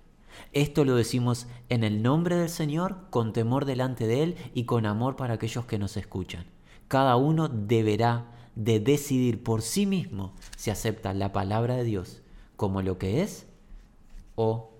Esto 0.53 0.85
lo 0.85 0.95
decimos 0.95 1.49
en 1.69 1.83
el 1.83 2.01
nombre 2.01 2.37
del 2.37 2.49
Señor, 2.49 3.09
con 3.11 3.33
temor 3.33 3.65
delante 3.65 4.07
de 4.07 4.23
Él 4.23 4.37
y 4.55 4.65
con 4.65 4.87
amor 4.87 5.17
para 5.17 5.35
aquellos 5.35 5.65
que 5.65 5.81
nos 5.81 5.97
escuchan. 5.97 6.47
Cada 6.87 7.17
uno 7.17 7.49
deberá 7.49 8.31
de 8.55 8.79
decidir 8.79 9.43
por 9.43 9.63
sí 9.63 9.87
mismo 9.87 10.33
si 10.57 10.71
acepta 10.71 11.13
la 11.13 11.33
palabra 11.33 11.75
de 11.75 11.85
Dios 11.85 12.23
como 12.55 12.83
lo 12.83 12.99
que 12.99 13.23
es 13.23 13.47
o 14.37 14.71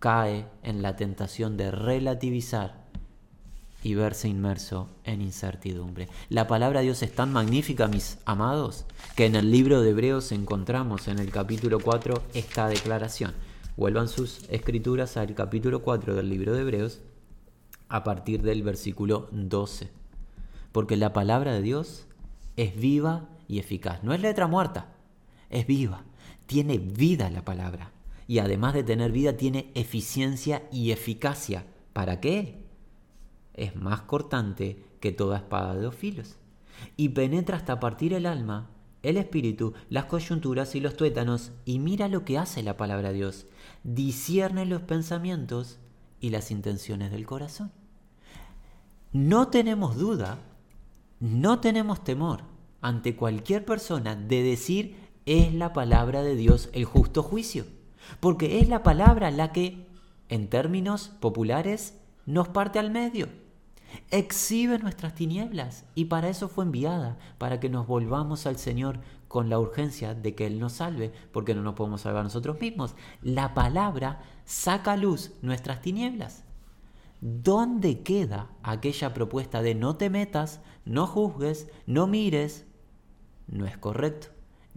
cae 0.00 0.46
en 0.64 0.82
la 0.82 0.96
tentación 0.96 1.56
de 1.56 1.70
relativizar 1.70 2.85
y 3.86 3.94
verse 3.94 4.26
inmerso 4.26 4.88
en 5.04 5.22
incertidumbre. 5.22 6.08
La 6.28 6.48
palabra 6.48 6.80
de 6.80 6.86
Dios 6.86 7.04
es 7.04 7.14
tan 7.14 7.32
magnífica, 7.32 7.86
mis 7.86 8.18
amados, 8.24 8.84
que 9.14 9.26
en 9.26 9.36
el 9.36 9.52
libro 9.52 9.80
de 9.80 9.90
Hebreos 9.90 10.32
encontramos 10.32 11.06
en 11.06 11.20
el 11.20 11.30
capítulo 11.30 11.78
4 11.78 12.20
esta 12.34 12.66
declaración. 12.66 13.32
Vuelvan 13.76 14.08
sus 14.08 14.42
escrituras 14.50 15.16
al 15.16 15.32
capítulo 15.36 15.82
4 15.82 16.16
del 16.16 16.28
libro 16.28 16.52
de 16.52 16.62
Hebreos 16.62 17.00
a 17.88 18.02
partir 18.02 18.42
del 18.42 18.64
versículo 18.64 19.28
12. 19.30 19.88
Porque 20.72 20.96
la 20.96 21.12
palabra 21.12 21.52
de 21.52 21.62
Dios 21.62 22.06
es 22.56 22.74
viva 22.74 23.28
y 23.46 23.60
eficaz. 23.60 24.02
No 24.02 24.12
es 24.12 24.20
letra 24.20 24.48
muerta, 24.48 24.88
es 25.48 25.64
viva. 25.64 26.02
Tiene 26.46 26.78
vida 26.78 27.30
la 27.30 27.44
palabra. 27.44 27.92
Y 28.26 28.40
además 28.40 28.74
de 28.74 28.82
tener 28.82 29.12
vida, 29.12 29.36
tiene 29.36 29.70
eficiencia 29.76 30.64
y 30.72 30.90
eficacia. 30.90 31.66
¿Para 31.92 32.18
qué? 32.18 32.65
Es 33.56 33.74
más 33.74 34.02
cortante 34.02 34.84
que 35.00 35.12
toda 35.12 35.38
espada 35.38 35.74
de 35.74 35.82
dos 35.82 35.94
filos. 35.94 36.36
Y 36.96 37.08
penetra 37.10 37.56
hasta 37.56 37.80
partir 37.80 38.12
el 38.12 38.26
alma, 38.26 38.70
el 39.02 39.16
espíritu, 39.16 39.74
las 39.88 40.04
coyunturas 40.04 40.74
y 40.74 40.80
los 40.80 40.96
tuétanos. 40.96 41.52
Y 41.64 41.78
mira 41.78 42.08
lo 42.08 42.24
que 42.24 42.38
hace 42.38 42.62
la 42.62 42.76
palabra 42.76 43.08
de 43.08 43.16
Dios. 43.16 43.46
Discierne 43.82 44.66
los 44.66 44.82
pensamientos 44.82 45.78
y 46.20 46.30
las 46.30 46.50
intenciones 46.50 47.10
del 47.10 47.26
corazón. 47.26 47.72
No 49.12 49.48
tenemos 49.48 49.96
duda, 49.96 50.38
no 51.20 51.60
tenemos 51.60 52.04
temor 52.04 52.42
ante 52.82 53.16
cualquier 53.16 53.64
persona 53.64 54.14
de 54.14 54.42
decir 54.42 54.96
es 55.24 55.52
la 55.52 55.72
palabra 55.72 56.22
de 56.22 56.36
Dios 56.36 56.68
el 56.72 56.84
justo 56.84 57.22
juicio, 57.22 57.64
porque 58.20 58.60
es 58.60 58.68
la 58.68 58.82
palabra 58.82 59.30
la 59.30 59.52
que, 59.52 59.86
en 60.28 60.48
términos 60.48 61.10
populares, 61.20 61.98
nos 62.26 62.48
parte 62.48 62.78
al 62.78 62.90
medio, 62.90 63.28
exhibe 64.10 64.78
nuestras 64.78 65.14
tinieblas 65.14 65.84
y 65.94 66.06
para 66.06 66.28
eso 66.28 66.48
fue 66.48 66.64
enviada, 66.64 67.18
para 67.38 67.60
que 67.60 67.68
nos 67.68 67.86
volvamos 67.86 68.46
al 68.46 68.58
Señor 68.58 69.00
con 69.28 69.50
la 69.50 69.58
urgencia 69.58 70.14
de 70.14 70.34
que 70.34 70.46
Él 70.46 70.58
nos 70.58 70.74
salve, 70.74 71.12
porque 71.32 71.54
no 71.54 71.62
nos 71.62 71.74
podemos 71.74 72.02
salvar 72.02 72.24
nosotros 72.24 72.60
mismos. 72.60 72.94
La 73.22 73.54
palabra 73.54 74.22
saca 74.44 74.92
a 74.92 74.96
luz 74.96 75.32
nuestras 75.42 75.80
tinieblas. 75.80 76.44
¿Dónde 77.20 78.02
queda 78.02 78.50
aquella 78.62 79.14
propuesta 79.14 79.62
de 79.62 79.74
no 79.74 79.96
te 79.96 80.10
metas, 80.10 80.60
no 80.84 81.06
juzgues, 81.06 81.68
no 81.86 82.06
mires? 82.06 82.66
No 83.48 83.66
es 83.66 83.76
correcto. 83.78 84.28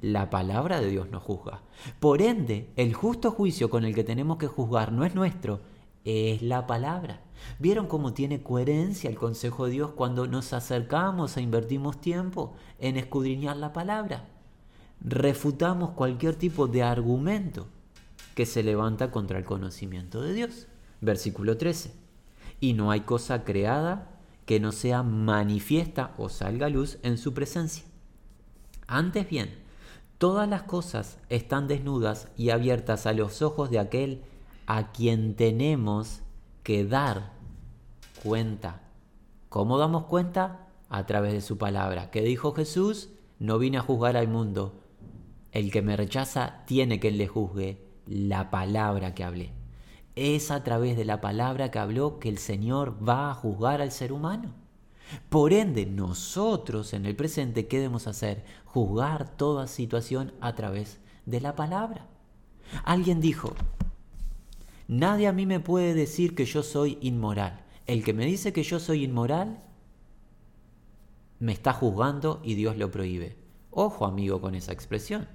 La 0.01 0.29
palabra 0.29 0.79
de 0.79 0.89
Dios 0.89 1.09
nos 1.09 1.23
juzga. 1.23 1.61
Por 1.99 2.21
ende, 2.21 2.71
el 2.77 2.93
justo 2.93 3.31
juicio 3.31 3.69
con 3.69 3.83
el 3.83 3.93
que 3.93 4.05
tenemos 4.05 4.37
que 4.37 4.47
juzgar 4.47 4.93
no 4.93 5.03
es 5.03 5.13
nuestro, 5.13 5.59
es 6.05 6.41
la 6.41 6.67
palabra. 6.67 7.21
¿Vieron 7.57 7.87
cómo 7.87 8.13
tiene 8.13 8.43
coherencia 8.43 9.09
el 9.09 9.17
consejo 9.17 9.65
de 9.65 9.71
Dios 9.71 9.91
cuando 9.91 10.27
nos 10.27 10.53
acercamos 10.53 11.37
e 11.37 11.41
invertimos 11.41 12.01
tiempo 12.01 12.53
en 12.79 12.97
escudriñar 12.97 13.57
la 13.57 13.73
palabra? 13.73 14.27
Refutamos 15.01 15.91
cualquier 15.91 16.35
tipo 16.35 16.67
de 16.67 16.83
argumento 16.83 17.67
que 18.35 18.45
se 18.45 18.63
levanta 18.63 19.11
contra 19.11 19.37
el 19.37 19.45
conocimiento 19.45 20.21
de 20.21 20.33
Dios. 20.33 20.67
Versículo 21.01 21.57
13. 21.57 21.93
Y 22.59 22.73
no 22.73 22.91
hay 22.91 23.01
cosa 23.01 23.43
creada 23.43 24.19
que 24.45 24.59
no 24.59 24.71
sea 24.71 25.03
manifiesta 25.03 26.13
o 26.17 26.27
salga 26.27 26.65
a 26.65 26.69
luz 26.69 26.97
en 27.03 27.17
su 27.17 27.33
presencia. 27.33 27.83
Antes 28.87 29.29
bien, 29.29 29.55
todas 30.17 30.49
las 30.49 30.63
cosas 30.63 31.19
están 31.29 31.67
desnudas 31.67 32.27
y 32.35 32.49
abiertas 32.49 33.05
a 33.05 33.13
los 33.13 33.41
ojos 33.41 33.69
de 33.69 33.79
aquel 33.79 34.23
a 34.69 34.91
quien 34.91 35.33
tenemos 35.33 36.21
que 36.61 36.85
dar 36.85 37.33
cuenta. 38.21 38.83
¿Cómo 39.49 39.79
damos 39.79 40.05
cuenta? 40.05 40.67
A 40.89 41.07
través 41.07 41.33
de 41.33 41.41
su 41.41 41.57
palabra. 41.57 42.11
¿Qué 42.11 42.21
dijo 42.21 42.53
Jesús? 42.53 43.09
No 43.39 43.57
vine 43.57 43.79
a 43.79 43.81
juzgar 43.81 44.15
al 44.15 44.27
mundo. 44.27 44.79
El 45.51 45.71
que 45.71 45.81
me 45.81 45.97
rechaza 45.97 46.61
tiene 46.67 46.99
que 46.99 47.09
le 47.09 47.27
juzgue 47.27 47.83
la 48.05 48.51
palabra 48.51 49.15
que 49.15 49.23
hablé. 49.23 49.53
Es 50.15 50.51
a 50.51 50.63
través 50.63 50.95
de 50.95 51.05
la 51.05 51.19
palabra 51.19 51.71
que 51.71 51.79
habló 51.79 52.19
que 52.19 52.29
el 52.29 52.37
Señor 52.37 52.95
va 53.07 53.31
a 53.31 53.33
juzgar 53.33 53.81
al 53.81 53.91
ser 53.91 54.13
humano. 54.13 54.53
Por 55.29 55.51
ende, 55.51 55.87
nosotros 55.87 56.93
en 56.93 57.07
el 57.07 57.15
presente, 57.15 57.67
¿qué 57.67 57.77
debemos 57.77 58.05
hacer? 58.05 58.45
Juzgar 58.65 59.35
toda 59.35 59.65
situación 59.65 60.31
a 60.41 60.53
través 60.53 60.99
de 61.25 61.41
la 61.41 61.55
palabra. 61.55 62.05
Alguien 62.83 63.19
dijo, 63.19 63.55
nadie 64.89 65.27
a 65.27 65.31
mí 65.31 65.45
me 65.45 65.61
puede 65.61 65.93
decir 65.93 66.35
que 66.35 66.43
yo 66.43 66.63
soy 66.63 66.97
inmoral. 66.99 67.63
El 67.85 68.03
que 68.03 68.13
me 68.13 68.25
dice 68.25 68.51
que 68.51 68.63
yo 68.63 68.79
soy 68.79 69.05
inmoral, 69.05 69.63
me 71.39 71.53
está 71.53 71.71
juzgando 71.71 72.41
y 72.43 72.55
Dios 72.55 72.75
lo 72.75 72.91
prohíbe. 72.91 73.37
Ojo 73.71 74.05
amigo 74.05 74.41
con 74.41 74.55
esa 74.55 74.73
expresión. 74.73 75.29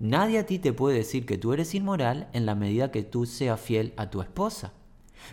Nadie 0.00 0.38
a 0.38 0.46
ti 0.46 0.58
te 0.58 0.72
puede 0.72 0.96
decir 0.96 1.24
que 1.24 1.38
tú 1.38 1.52
eres 1.52 1.74
inmoral 1.74 2.28
en 2.32 2.46
la 2.46 2.54
medida 2.54 2.90
que 2.90 3.04
tú 3.04 3.26
seas 3.26 3.60
fiel 3.60 3.92
a 3.96 4.10
tu 4.10 4.22
esposa. 4.22 4.72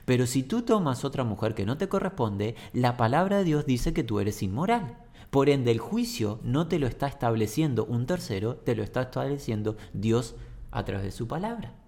Pero 0.05 0.27
si 0.27 0.43
tú 0.43 0.61
tomas 0.61 1.03
otra 1.03 1.23
mujer 1.23 1.55
que 1.55 1.65
no 1.65 1.77
te 1.77 1.89
corresponde, 1.89 2.55
la 2.73 2.95
palabra 2.95 3.37
de 3.37 3.43
Dios 3.45 3.65
dice 3.65 3.93
que 3.93 4.03
tú 4.03 4.19
eres 4.19 4.43
inmoral. 4.43 4.97
Por 5.31 5.49
ende, 5.49 5.71
el 5.71 5.79
juicio 5.79 6.39
no 6.43 6.67
te 6.67 6.77
lo 6.77 6.87
está 6.87 7.07
estableciendo 7.07 7.85
un 7.85 8.05
tercero, 8.05 8.57
te 8.57 8.75
lo 8.75 8.83
está 8.83 9.03
estableciendo 9.03 9.77
Dios 9.93 10.35
a 10.69 10.83
través 10.83 11.05
de 11.05 11.11
su 11.11 11.27
palabra. 11.27 11.80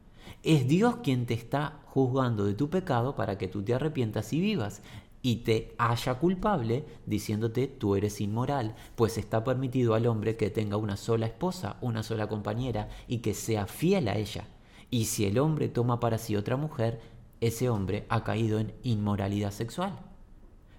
Es 0.44 0.68
Dios 0.68 0.98
quien 0.98 1.26
te 1.26 1.34
está 1.34 1.80
juzgando 1.86 2.44
de 2.44 2.54
tu 2.54 2.70
pecado 2.70 3.16
para 3.16 3.38
que 3.38 3.48
tú 3.48 3.64
te 3.64 3.74
arrepientas 3.74 4.34
y 4.34 4.42
vivas 4.42 4.82
y 5.22 5.38
te 5.38 5.74
haya 5.78 6.16
culpable 6.16 6.84
diciéndote 7.06 7.68
tú 7.68 7.96
eres 7.96 8.20
inmoral, 8.20 8.76
pues 8.96 9.18
está 9.18 9.46
permitido 9.46 9.94
al 9.96 10.06
hombre 10.06 10.36
que 10.36 10.50
tenga 10.50 10.76
una 10.76 10.98
sola 10.98 11.28
esposa, 11.28 11.78
una 11.80 12.04
sola 12.04 12.28
compañera 12.28 12.90
y 13.08 13.20
que 13.20 13.34
sea 13.34 13.68
fiel 13.68 14.10
a 14.10 14.18
ella. 14.18 14.46
Y 14.90 15.06
si 15.06 15.26
el 15.26 15.40
hombre 15.40 15.70
toma 15.70 16.02
para 16.02 16.18
sí 16.18 16.36
otra 16.36 16.58
mujer, 16.58 17.00
ese 17.40 17.70
hombre 17.70 18.06
ha 18.10 18.26
caído 18.26 18.60
en 18.60 18.74
inmoralidad 18.84 19.52
sexual. 19.52 19.98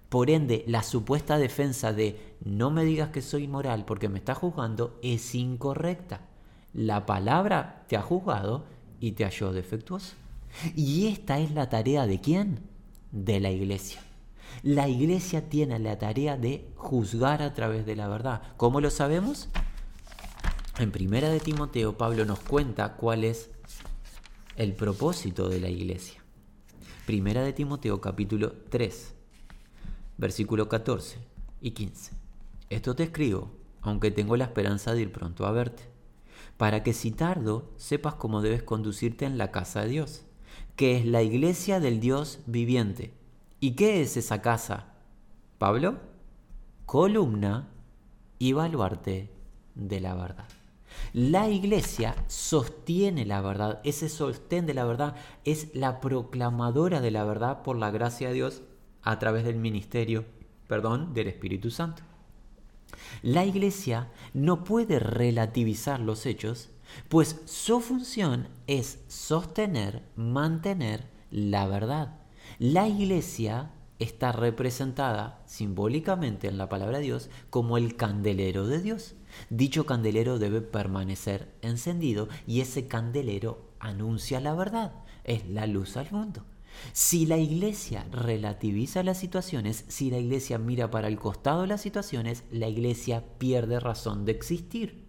Por 0.09 0.29
ende, 0.29 0.63
la 0.67 0.83
supuesta 0.83 1.39
defensa 1.39 1.91
de 1.91 2.35
no 2.43 2.69
me 2.69 2.85
digas 2.85 3.09
que 3.09 3.23
soy 3.23 3.45
inmoral 3.45 3.83
porque 3.83 4.09
me 4.09 4.19
está 4.19 4.35
juzgando 4.35 4.99
es 5.01 5.33
incorrecta. 5.33 6.21
La 6.71 7.07
palabra 7.07 7.83
te 7.87 7.97
ha 7.97 8.01
juzgado 8.03 8.65
y 8.99 9.13
te 9.13 9.25
halló 9.25 9.53
defectuoso. 9.53 10.13
Y 10.75 11.07
esta 11.07 11.39
es 11.39 11.51
la 11.51 11.69
tarea 11.69 12.07
de 12.07 12.21
quién? 12.21 12.59
De 13.11 13.39
la 13.39 13.51
iglesia. 13.51 14.01
La 14.63 14.87
iglesia 14.87 15.49
tiene 15.49 15.79
la 15.79 15.97
tarea 15.97 16.37
de 16.37 16.65
juzgar 16.75 17.41
a 17.41 17.53
través 17.53 17.85
de 17.85 17.95
la 17.95 18.07
verdad. 18.07 18.41
¿Cómo 18.57 18.81
lo 18.81 18.89
sabemos? 18.89 19.49
En 20.79 20.91
Primera 20.91 21.29
de 21.29 21.39
Timoteo, 21.39 21.97
Pablo 21.97 22.25
nos 22.25 22.39
cuenta 22.39 22.93
cuál 22.93 23.23
es 23.23 23.49
el 24.55 24.73
propósito 24.73 25.49
de 25.49 25.59
la 25.59 25.69
iglesia. 25.69 26.21
Primera 27.05 27.43
de 27.43 27.53
Timoteo 27.53 28.01
capítulo 28.01 28.53
3, 28.69 29.13
versículo 30.17 30.67
14 30.67 31.17
y 31.61 31.71
15. 31.71 32.13
Esto 32.69 32.95
te 32.95 33.03
escribo, 33.03 33.51
aunque 33.81 34.11
tengo 34.11 34.35
la 34.37 34.45
esperanza 34.45 34.93
de 34.93 35.01
ir 35.01 35.11
pronto 35.11 35.45
a 35.45 35.51
verte, 35.51 35.83
para 36.57 36.83
que 36.83 36.93
si 36.93 37.11
tardo 37.11 37.71
sepas 37.77 38.15
cómo 38.15 38.41
debes 38.41 38.63
conducirte 38.63 39.25
en 39.25 39.37
la 39.37 39.51
casa 39.51 39.81
de 39.81 39.89
Dios, 39.89 40.25
que 40.75 40.97
es 40.97 41.05
la 41.05 41.21
iglesia 41.21 41.79
del 41.79 41.99
Dios 41.99 42.39
viviente 42.45 43.13
¿Y 43.65 43.71
qué 43.71 44.01
es 44.01 44.15
esa 44.15 44.43
casa? 44.43 44.93
Pablo, 45.57 45.95
columna 46.85 47.69
y 48.37 48.53
baluarte 48.53 49.31
de 49.73 49.99
la 49.99 50.13
verdad. 50.13 50.45
La 51.13 51.49
iglesia 51.49 52.15
sostiene 52.27 53.25
la 53.25 53.41
verdad, 53.41 53.81
ese 53.83 54.07
sostén 54.07 54.67
de 54.67 54.75
la 54.75 54.85
verdad 54.85 55.15
es 55.45 55.73
la 55.73 55.99
proclamadora 55.99 57.01
de 57.01 57.09
la 57.09 57.23
verdad 57.23 57.63
por 57.63 57.75
la 57.77 57.89
gracia 57.89 58.27
de 58.27 58.35
Dios 58.35 58.61
a 59.01 59.17
través 59.17 59.45
del 59.45 59.55
ministerio, 59.55 60.25
perdón, 60.67 61.15
del 61.15 61.27
Espíritu 61.27 61.71
Santo. 61.71 62.03
La 63.21 63.45
iglesia 63.45 64.09
no 64.33 64.63
puede 64.63 64.99
relativizar 64.99 65.99
los 65.99 66.25
hechos, 66.25 66.69
pues 67.09 67.41
su 67.45 67.81
función 67.81 68.47
es 68.67 68.99
sostener, 69.07 70.03
mantener 70.15 71.07
la 71.31 71.67
verdad. 71.67 72.19
La 72.59 72.87
iglesia 72.87 73.71
está 73.99 74.31
representada 74.31 75.41
simbólicamente 75.45 76.47
en 76.47 76.57
la 76.57 76.69
palabra 76.69 76.97
de 76.99 77.05
Dios 77.05 77.29
como 77.49 77.77
el 77.77 77.95
candelero 77.95 78.67
de 78.67 78.81
Dios. 78.81 79.15
Dicho 79.49 79.85
candelero 79.85 80.39
debe 80.39 80.61
permanecer 80.61 81.53
encendido 81.61 82.27
y 82.45 82.61
ese 82.61 82.87
candelero 82.87 83.71
anuncia 83.79 84.39
la 84.39 84.53
verdad, 84.53 84.93
es 85.23 85.47
la 85.47 85.67
luz 85.67 85.97
al 85.97 86.11
mundo. 86.11 86.45
Si 86.93 87.25
la 87.25 87.37
iglesia 87.37 88.05
relativiza 88.11 89.03
las 89.03 89.19
situaciones, 89.19 89.85
si 89.87 90.09
la 90.09 90.17
iglesia 90.17 90.57
mira 90.57 90.89
para 90.89 91.07
el 91.07 91.17
costado 91.17 91.61
de 91.61 91.67
las 91.67 91.81
situaciones, 91.81 92.43
la 92.51 92.67
iglesia 92.67 93.23
pierde 93.37 93.79
razón 93.79 94.25
de 94.25 94.31
existir. 94.31 95.05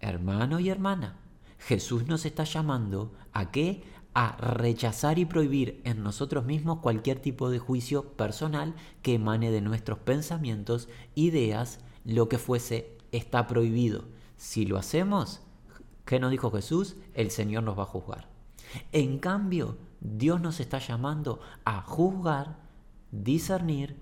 Hermano 0.00 0.60
y 0.60 0.68
hermana, 0.68 1.18
Jesús 1.58 2.06
nos 2.06 2.24
está 2.24 2.44
llamando 2.44 3.12
a 3.32 3.50
qué? 3.50 3.82
a 4.14 4.36
rechazar 4.38 5.20
y 5.20 5.26
prohibir 5.26 5.80
en 5.84 6.02
nosotros 6.02 6.44
mismos 6.44 6.80
cualquier 6.80 7.20
tipo 7.20 7.50
de 7.50 7.60
juicio 7.60 8.14
personal 8.14 8.74
que 9.00 9.14
emane 9.14 9.52
de 9.52 9.60
nuestros 9.60 10.00
pensamientos, 10.00 10.88
ideas, 11.14 11.78
lo 12.04 12.28
que 12.28 12.38
fuese, 12.38 12.96
está 13.12 13.46
prohibido. 13.46 14.06
Si 14.36 14.66
lo 14.66 14.76
hacemos, 14.76 15.40
¿qué 16.04 16.18
nos 16.18 16.32
dijo 16.32 16.50
Jesús? 16.50 16.96
El 17.14 17.30
Señor 17.30 17.62
nos 17.62 17.78
va 17.78 17.84
a 17.84 17.86
juzgar. 17.86 18.28
En 18.92 19.18
cambio, 19.18 19.76
Dios 20.00 20.40
nos 20.40 20.60
está 20.60 20.78
llamando 20.78 21.40
a 21.64 21.80
juzgar, 21.82 22.56
discernir, 23.10 23.96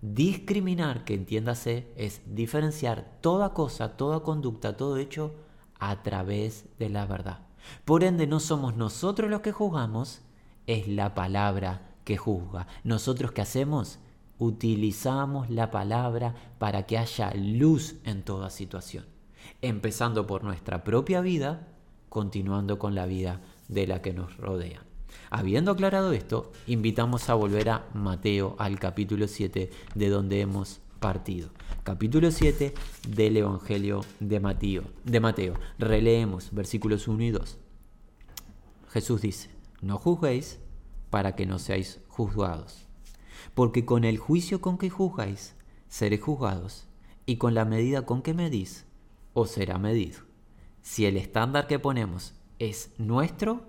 discriminar, 0.00 1.04
que 1.04 1.14
entiéndase, 1.14 1.92
es 1.96 2.22
diferenciar 2.26 3.18
toda 3.20 3.52
cosa, 3.52 3.96
toda 3.96 4.20
conducta, 4.20 4.76
todo 4.76 4.96
hecho 4.96 5.34
a 5.78 6.02
través 6.02 6.66
de 6.78 6.88
la 6.88 7.06
verdad. 7.06 7.40
Por 7.84 8.04
ende, 8.04 8.26
no 8.26 8.40
somos 8.40 8.76
nosotros 8.76 9.30
los 9.30 9.40
que 9.40 9.52
juzgamos, 9.52 10.22
es 10.66 10.88
la 10.88 11.14
palabra 11.14 11.94
que 12.04 12.16
juzga. 12.16 12.66
Nosotros 12.84 13.32
qué 13.32 13.42
hacemos? 13.42 13.98
Utilizamos 14.38 15.50
la 15.50 15.70
palabra 15.70 16.34
para 16.58 16.84
que 16.84 16.98
haya 16.98 17.32
luz 17.34 17.96
en 18.04 18.22
toda 18.22 18.50
situación, 18.50 19.04
empezando 19.62 20.26
por 20.26 20.44
nuestra 20.44 20.84
propia 20.84 21.20
vida, 21.20 21.68
continuando 22.08 22.78
con 22.78 22.94
la 22.94 23.06
vida 23.06 23.40
de 23.68 23.86
la 23.86 24.02
que 24.02 24.12
nos 24.12 24.36
rodea. 24.36 24.82
Habiendo 25.30 25.70
aclarado 25.70 26.12
esto, 26.12 26.52
invitamos 26.66 27.28
a 27.28 27.34
volver 27.34 27.68
a 27.70 27.88
Mateo, 27.94 28.56
al 28.58 28.78
capítulo 28.78 29.28
7, 29.28 29.70
de 29.94 30.08
donde 30.08 30.40
hemos 30.40 30.80
partido. 31.00 31.50
Capítulo 31.82 32.30
7 32.30 32.74
del 33.08 33.36
Evangelio 33.36 34.04
de 34.20 34.40
Mateo. 34.40 34.84
De 35.04 35.20
Mateo. 35.20 35.54
Releemos 35.78 36.52
versículos 36.52 37.08
1 37.08 37.22
y 37.22 37.30
2. 37.30 37.58
Jesús 38.88 39.20
dice, 39.20 39.50
no 39.82 39.98
juzguéis 39.98 40.58
para 41.10 41.36
que 41.36 41.46
no 41.46 41.58
seáis 41.58 42.00
juzgados, 42.08 42.86
porque 43.54 43.84
con 43.84 44.04
el 44.04 44.18
juicio 44.18 44.60
con 44.60 44.78
que 44.78 44.90
juzgáis, 44.90 45.54
seréis 45.88 46.22
juzgados, 46.22 46.86
y 47.26 47.36
con 47.36 47.54
la 47.54 47.64
medida 47.64 48.06
con 48.06 48.22
que 48.22 48.34
medís, 48.34 48.86
os 49.34 49.50
será 49.50 49.78
medido. 49.78 50.20
Si 50.82 51.04
el 51.04 51.16
estándar 51.16 51.66
que 51.66 51.78
ponemos 51.78 52.34
es 52.58 52.92
nuestro, 52.98 53.62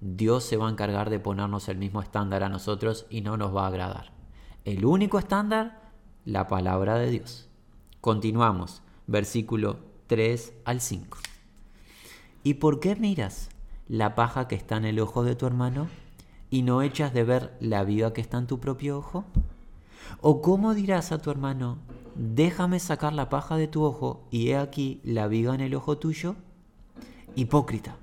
Dios 0.00 0.44
se 0.44 0.56
va 0.56 0.68
a 0.68 0.70
encargar 0.70 1.10
de 1.10 1.20
ponernos 1.20 1.68
el 1.68 1.78
mismo 1.78 2.02
estándar 2.02 2.42
a 2.42 2.48
nosotros 2.48 3.06
y 3.10 3.20
no 3.20 3.36
nos 3.36 3.54
va 3.54 3.64
a 3.64 3.68
agradar. 3.68 4.12
El 4.64 4.84
único 4.84 5.18
estándar, 5.18 5.92
la 6.24 6.48
palabra 6.48 6.96
de 6.98 7.10
Dios. 7.10 7.48
Continuamos, 8.00 8.82
versículo 9.06 9.78
3 10.06 10.54
al 10.64 10.80
5. 10.80 11.18
¿Y 12.42 12.54
por 12.54 12.80
qué 12.80 12.96
miras 12.96 13.50
la 13.86 14.14
paja 14.14 14.48
que 14.48 14.54
está 14.54 14.76
en 14.76 14.86
el 14.86 14.98
ojo 14.98 15.24
de 15.24 15.36
tu 15.36 15.46
hermano 15.46 15.88
y 16.50 16.62
no 16.62 16.82
echas 16.82 17.12
de 17.12 17.24
ver 17.24 17.56
la 17.60 17.84
viga 17.84 18.12
que 18.12 18.20
está 18.20 18.38
en 18.38 18.46
tu 18.46 18.58
propio 18.58 18.98
ojo? 18.98 19.24
¿O 20.20 20.42
cómo 20.42 20.74
dirás 20.74 21.12
a 21.12 21.18
tu 21.18 21.30
hermano, 21.30 21.78
déjame 22.16 22.80
sacar 22.80 23.12
la 23.12 23.28
paja 23.28 23.56
de 23.56 23.68
tu 23.68 23.84
ojo 23.84 24.26
y 24.30 24.48
he 24.48 24.56
aquí 24.56 25.00
la 25.04 25.28
viga 25.28 25.54
en 25.54 25.60
el 25.60 25.74
ojo 25.74 25.98
tuyo? 25.98 26.34
Hipócrita 27.36 27.96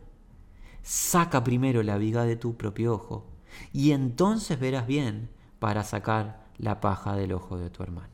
saca 0.90 1.44
primero 1.44 1.84
la 1.84 2.00
viga 2.00 2.26
de 2.26 2.36
tu 2.36 2.58
propio 2.58 2.96
ojo, 2.96 3.28
y 3.72 3.92
entonces 3.92 4.60
verás 4.60 4.88
bien 4.88 5.30
para 5.60 5.84
sacar 5.84 6.48
la 6.58 6.82
paja 6.82 7.16
del 7.16 7.34
ojo 7.34 7.60
de 7.60 7.70
tu 7.70 7.84
hermano. 7.84 8.10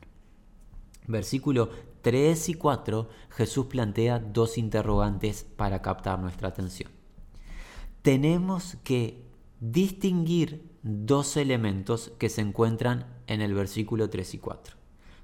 Versículo 1.06 1.70
3 2.02 2.50
y 2.50 2.54
4, 2.54 3.08
Jesús 3.30 3.66
plantea 3.66 4.18
dos 4.18 4.58
interrogantes 4.58 5.44
para 5.56 5.80
captar 5.80 6.18
nuestra 6.18 6.48
atención. 6.48 6.90
Tenemos 8.02 8.76
que 8.84 9.24
distinguir 9.58 10.70
dos 10.82 11.38
elementos 11.38 12.12
que 12.18 12.28
se 12.28 12.42
encuentran 12.42 13.06
en 13.26 13.40
el 13.40 13.54
versículo 13.54 14.10
3 14.10 14.34
y 14.34 14.38
4. 14.38 14.76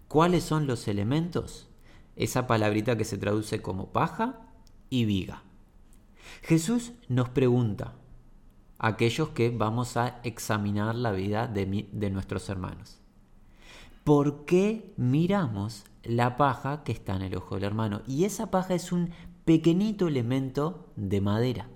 ¿Cuáles 0.09 0.43
son 0.43 0.67
los 0.67 0.89
elementos? 0.89 1.69
Esa 2.17 2.47
palabrita 2.47 2.97
que 2.97 3.05
se 3.05 3.19
traduce 3.19 3.61
como 3.61 3.93
paja 3.93 4.41
y 4.89 5.05
viga. 5.05 5.43
Jesús 6.41 6.93
nos 7.09 7.29
pregunta, 7.29 7.95
aquellos 8.79 9.31
que 9.31 9.51
vamos 9.51 9.97
a 9.97 10.21
examinar 10.25 10.95
la 10.95 11.13
vida 11.13 11.47
de, 11.47 11.89
de 11.93 12.11
nuestros 12.11 12.49
hermanos, 12.49 12.99
¿por 14.05 14.45
qué 14.45 14.93
miramos 14.97 15.85
la 16.03 16.37
paja 16.37 16.83
que 16.83 16.93
está 16.93 17.15
en 17.15 17.23
el 17.23 17.37
ojo 17.37 17.55
del 17.55 17.65
hermano? 17.65 18.03
Y 18.07 18.25
esa 18.25 18.51
paja 18.51 18.75
es 18.75 18.91
un 18.91 19.11
pequeñito 19.45 20.09
elemento 20.09 20.93
de 20.97 21.21
madera, 21.21 21.69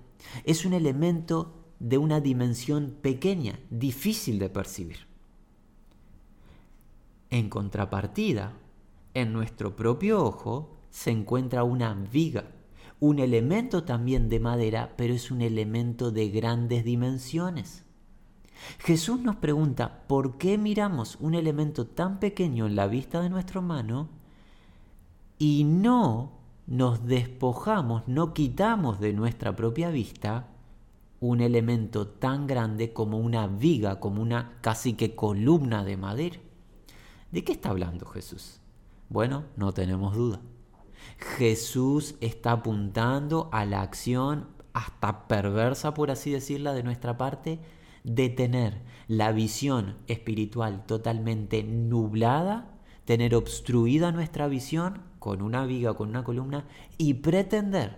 es 0.43 0.65
un 0.65 0.73
elemento 0.73 1.53
de 1.79 1.97
una 1.97 2.19
dimensión 2.19 2.97
pequeña, 3.01 3.59
difícil 3.69 4.39
de 4.39 4.49
percibir. 4.49 5.07
En 7.29 7.49
contrapartida, 7.49 8.53
en 9.13 9.33
nuestro 9.33 9.75
propio 9.75 10.23
ojo 10.23 10.77
se 10.89 11.11
encuentra 11.11 11.63
una 11.63 11.93
viga 11.93 12.45
un 12.99 13.19
elemento 13.19 13.83
también 13.83 14.29
de 14.29 14.39
madera, 14.39 14.93
pero 14.97 15.13
es 15.13 15.29
un 15.29 15.41
elemento 15.41 16.11
de 16.11 16.29
grandes 16.29 16.83
dimensiones. 16.83 17.83
Jesús 18.79 19.19
nos 19.21 19.35
pregunta, 19.35 20.03
¿por 20.07 20.37
qué 20.37 20.57
miramos 20.57 21.17
un 21.19 21.35
elemento 21.35 21.85
tan 21.85 22.19
pequeño 22.19 22.65
en 22.65 22.75
la 22.75 22.87
vista 22.87 23.21
de 23.21 23.29
nuestro 23.29 23.61
mano 23.61 24.09
y 25.37 25.63
no 25.63 26.31
nos 26.65 27.05
despojamos, 27.05 28.07
no 28.07 28.33
quitamos 28.33 28.99
de 28.99 29.13
nuestra 29.13 29.55
propia 29.55 29.89
vista 29.89 30.47
un 31.19 31.41
elemento 31.41 32.07
tan 32.07 32.47
grande 32.47 32.93
como 32.93 33.19
una 33.19 33.47
viga, 33.47 33.99
como 33.99 34.21
una 34.21 34.57
casi 34.61 34.93
que 34.93 35.15
columna 35.15 35.83
de 35.83 35.97
madera? 35.97 36.39
¿De 37.31 37.43
qué 37.43 37.51
está 37.51 37.69
hablando 37.69 38.07
Jesús? 38.07 38.59
Bueno, 39.09 39.45
no 39.55 39.71
tenemos 39.73 40.15
duda. 40.15 40.41
Jesús 41.17 42.15
está 42.21 42.51
apuntando 42.51 43.49
a 43.51 43.65
la 43.65 43.81
acción 43.81 44.47
hasta 44.73 45.27
perversa, 45.27 45.93
por 45.93 46.11
así 46.11 46.31
decirla, 46.31 46.73
de 46.73 46.83
nuestra 46.83 47.17
parte, 47.17 47.59
de 48.03 48.29
tener 48.29 48.81
la 49.07 49.31
visión 49.31 49.97
espiritual 50.07 50.85
totalmente 50.85 51.63
nublada, 51.63 52.77
tener 53.05 53.35
obstruida 53.35 54.11
nuestra 54.11 54.47
visión 54.47 55.01
con 55.19 55.41
una 55.41 55.65
viga, 55.65 55.95
con 55.95 56.09
una 56.09 56.23
columna, 56.23 56.65
y 56.97 57.15
pretender 57.15 57.97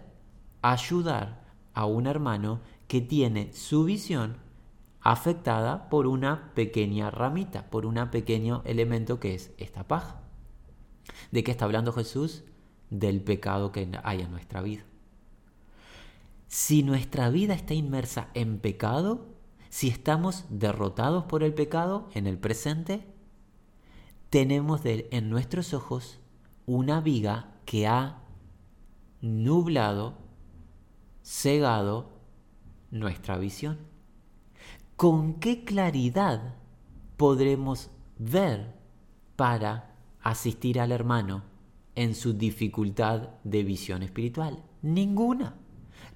ayudar 0.61 1.43
a 1.73 1.85
un 1.85 2.07
hermano 2.07 2.61
que 2.87 3.01
tiene 3.01 3.53
su 3.53 3.83
visión 3.83 4.37
afectada 5.01 5.89
por 5.89 6.07
una 6.07 6.51
pequeña 6.53 7.11
ramita, 7.11 7.69
por 7.69 7.85
un 7.85 7.95
pequeño 8.09 8.61
elemento 8.65 9.19
que 9.19 9.35
es 9.35 9.51
esta 9.57 9.87
paja. 9.87 10.21
¿De 11.31 11.43
qué 11.43 11.51
está 11.51 11.65
hablando 11.65 11.93
Jesús? 11.93 12.43
Del 12.89 13.21
pecado 13.21 13.71
que 13.71 13.89
hay 14.03 14.21
en 14.21 14.31
nuestra 14.31 14.61
vida. 14.61 14.83
Si 16.47 16.81
nuestra 16.81 17.29
vida 17.29 17.53
está 17.53 17.73
inmersa 17.73 18.29
en 18.33 18.59
pecado, 18.59 19.27
si 19.69 19.87
estamos 19.87 20.45
derrotados 20.49 21.25
por 21.25 21.43
el 21.43 21.53
pecado 21.53 22.09
en 22.13 22.25
el 22.25 22.39
presente, 22.39 23.05
tenemos 24.29 24.81
en 24.83 25.29
nuestros 25.29 25.73
ojos 25.73 26.19
una 26.65 27.01
viga 27.01 27.53
que 27.65 27.87
ha 27.87 28.23
nublado, 29.21 30.17
cegado 31.23 32.09
nuestra 32.89 33.37
visión. 33.37 33.77
¿Con 34.95 35.35
qué 35.35 35.63
claridad 35.63 36.55
podremos 37.15 37.89
ver 38.17 38.75
para 39.35 39.95
asistir 40.21 40.79
al 40.79 40.91
hermano 40.91 41.48
en 41.95 42.15
su 42.15 42.33
dificultad 42.33 43.29
de 43.43 43.63
visión 43.63 44.03
espiritual? 44.03 44.63
Ninguna. 44.81 45.55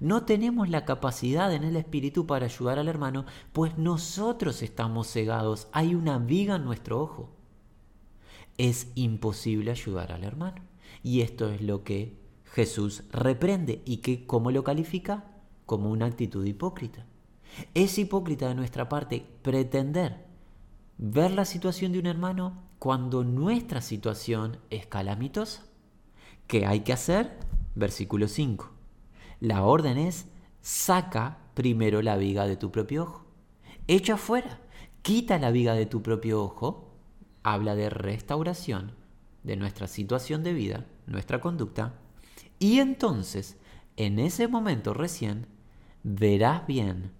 No 0.00 0.24
tenemos 0.24 0.68
la 0.68 0.84
capacidad 0.84 1.52
en 1.54 1.64
el 1.64 1.76
espíritu 1.76 2.26
para 2.26 2.46
ayudar 2.46 2.78
al 2.78 2.88
hermano, 2.88 3.26
pues 3.52 3.78
nosotros 3.78 4.62
estamos 4.62 5.10
cegados. 5.10 5.68
Hay 5.72 5.94
una 5.94 6.18
viga 6.18 6.56
en 6.56 6.64
nuestro 6.64 7.00
ojo. 7.00 7.30
Es 8.58 8.90
imposible 8.94 9.70
ayudar 9.70 10.12
al 10.12 10.24
hermano. 10.24 10.62
Y 11.02 11.20
esto 11.20 11.50
es 11.50 11.60
lo 11.60 11.84
que 11.84 12.18
Jesús 12.44 13.04
reprende 13.10 13.82
y 13.84 13.98
que, 13.98 14.26
¿cómo 14.26 14.50
lo 14.50 14.64
califica? 14.64 15.24
Como 15.66 15.90
una 15.90 16.06
actitud 16.06 16.44
hipócrita. 16.44 17.06
Es 17.74 17.98
hipócrita 17.98 18.48
de 18.48 18.54
nuestra 18.54 18.88
parte 18.88 19.26
pretender 19.42 20.24
ver 20.98 21.32
la 21.32 21.44
situación 21.44 21.92
de 21.92 21.98
un 21.98 22.06
hermano 22.06 22.62
cuando 22.84 23.24
nuestra 23.24 23.80
situación 23.80 24.58
es 24.68 24.84
calamitosa. 24.84 25.62
¿Qué 26.46 26.66
hay 26.66 26.80
que 26.80 26.92
hacer? 26.92 27.38
Versículo 27.74 28.28
5. 28.28 28.70
La 29.40 29.62
orden 29.62 29.96
es, 29.96 30.26
saca 30.60 31.38
primero 31.54 32.02
la 32.02 32.18
viga 32.18 32.46
de 32.46 32.58
tu 32.58 32.70
propio 32.70 33.04
ojo. 33.04 33.24
Echa 33.88 34.16
afuera, 34.16 34.60
quita 35.00 35.38
la 35.38 35.50
viga 35.50 35.72
de 35.72 35.86
tu 35.86 36.02
propio 36.02 36.42
ojo. 36.42 36.90
Habla 37.42 37.74
de 37.74 37.88
restauración 37.88 38.92
de 39.44 39.56
nuestra 39.56 39.86
situación 39.86 40.42
de 40.42 40.52
vida, 40.52 40.84
nuestra 41.06 41.40
conducta. 41.40 41.94
Y 42.58 42.80
entonces, 42.80 43.56
en 43.96 44.18
ese 44.18 44.46
momento 44.46 44.92
recién, 44.92 45.46
verás 46.02 46.66
bien 46.66 47.12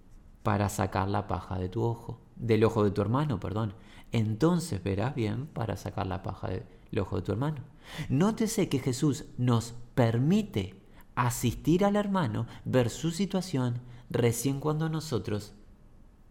para 0.42 0.68
sacar 0.68 1.08
la 1.08 1.26
paja 1.26 1.58
de 1.58 1.70
tu 1.70 1.84
ojo, 1.84 2.20
del 2.36 2.64
ojo 2.64 2.84
de 2.84 2.90
tu 2.90 3.00
hermano, 3.00 3.40
perdón. 3.40 3.72
Entonces 4.14 4.80
verás 4.80 5.16
bien 5.16 5.48
para 5.48 5.76
sacar 5.76 6.06
la 6.06 6.22
paja 6.22 6.46
del 6.48 7.00
ojo 7.00 7.16
de 7.16 7.22
tu 7.22 7.32
hermano. 7.32 7.62
Nótese 8.08 8.68
que 8.68 8.78
Jesús 8.78 9.24
nos 9.38 9.74
permite 9.96 10.80
asistir 11.16 11.84
al 11.84 11.96
hermano, 11.96 12.46
ver 12.64 12.90
su 12.90 13.10
situación, 13.10 13.80
recién 14.10 14.60
cuando 14.60 14.88
nosotros 14.88 15.54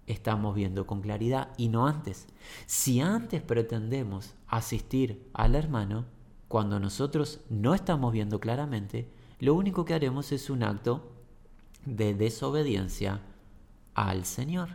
estamos 0.08 0.56
viendo 0.56 0.88
con 0.88 1.02
claridad 1.02 1.50
y 1.58 1.67
no 1.67 1.86
antes. 1.86 2.28
Si 2.67 3.02
antes 3.02 3.41
pretendemos 3.41 4.34
asistir 4.48 5.30
al 5.34 5.54
hermano, 5.54 6.06
cuando 6.48 6.80
nosotros 6.80 7.41
no 7.50 7.74
estamos 7.74 8.13
viendo 8.13 8.39
claramente, 8.39 9.12
lo 9.41 9.56
único 9.56 9.84
que 9.84 9.93
haremos 9.93 10.32
es 10.32 10.50
un 10.50 10.63
acto 10.63 11.12
de 11.86 12.13
desobediencia 12.13 13.19
al 13.93 14.24
Señor. 14.24 14.69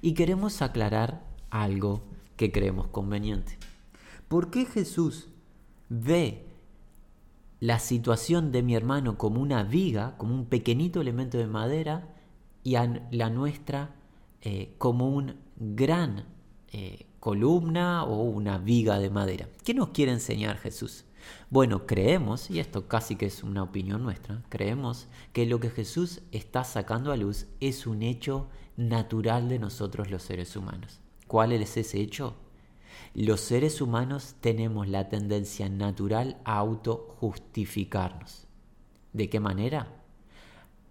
Y 0.00 0.14
queremos 0.14 0.62
aclarar 0.62 1.30
algo 1.50 2.10
que 2.42 2.50
creemos 2.50 2.88
conveniente. 2.88 3.56
¿Por 4.26 4.50
qué 4.50 4.64
Jesús 4.64 5.28
ve 5.88 6.44
la 7.60 7.78
situación 7.78 8.50
de 8.50 8.64
mi 8.64 8.74
hermano 8.74 9.16
como 9.16 9.40
una 9.40 9.62
viga, 9.62 10.16
como 10.18 10.34
un 10.34 10.46
pequeñito 10.46 11.00
elemento 11.00 11.38
de 11.38 11.46
madera, 11.46 12.08
y 12.64 12.74
a 12.74 13.06
la 13.12 13.30
nuestra 13.30 13.94
eh, 14.40 14.74
como 14.78 15.08
un 15.08 15.36
gran 15.54 16.24
eh, 16.72 17.06
columna 17.20 18.02
o 18.02 18.24
una 18.24 18.58
viga 18.58 18.98
de 18.98 19.08
madera. 19.08 19.48
¿Qué 19.62 19.72
nos 19.72 19.90
quiere 19.90 20.10
enseñar 20.10 20.58
Jesús? 20.58 21.04
Bueno, 21.48 21.86
creemos, 21.86 22.50
y 22.50 22.58
esto 22.58 22.88
casi 22.88 23.14
que 23.14 23.26
es 23.26 23.44
una 23.44 23.62
opinión 23.62 24.02
nuestra, 24.02 24.42
creemos 24.48 25.06
que 25.32 25.46
lo 25.46 25.60
que 25.60 25.70
Jesús 25.70 26.22
está 26.32 26.64
sacando 26.64 27.12
a 27.12 27.16
luz 27.16 27.46
es 27.60 27.86
un 27.86 28.02
hecho 28.02 28.48
natural 28.76 29.48
de 29.48 29.60
nosotros 29.60 30.10
los 30.10 30.24
seres 30.24 30.56
humanos. 30.56 31.02
¿Cuál 31.32 31.52
es 31.52 31.78
ese 31.78 31.98
hecho? 31.98 32.34
Los 33.14 33.40
seres 33.40 33.80
humanos 33.80 34.34
tenemos 34.42 34.86
la 34.86 35.08
tendencia 35.08 35.66
natural 35.70 36.36
a 36.44 36.58
autojustificarnos. 36.58 38.46
¿De 39.14 39.30
qué 39.30 39.40
manera? 39.40 40.02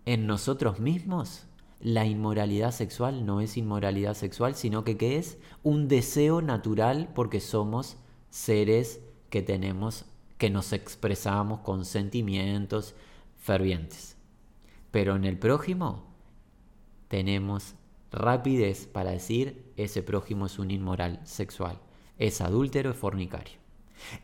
En 0.07 0.25
nosotros 0.25 0.79
mismos 0.79 1.45
la 1.79 2.07
inmoralidad 2.07 2.71
sexual 2.71 3.23
no 3.23 3.39
es 3.39 3.55
inmoralidad 3.55 4.15
sexual, 4.15 4.55
sino 4.55 4.83
que 4.83 4.97
¿qué 4.97 5.19
es? 5.19 5.37
Un 5.61 5.87
deseo 5.87 6.41
natural 6.41 7.11
porque 7.13 7.39
somos 7.39 7.97
seres 8.31 8.99
que 9.29 9.43
tenemos, 9.43 10.05
que 10.39 10.49
nos 10.49 10.73
expresamos 10.73 11.59
con 11.59 11.85
sentimientos 11.85 12.95
fervientes. 13.37 14.17
Pero 14.89 15.15
en 15.15 15.25
el 15.25 15.37
prójimo 15.37 16.03
tenemos 17.09 17.75
rapidez 18.11 18.87
para 18.87 19.11
decir 19.11 19.70
ese 19.83 20.03
prójimo 20.03 20.45
es 20.45 20.59
un 20.59 20.71
inmoral 20.71 21.19
sexual, 21.23 21.79
es 22.17 22.41
adúltero, 22.41 22.91
es 22.91 22.97
fornicario. 22.97 23.59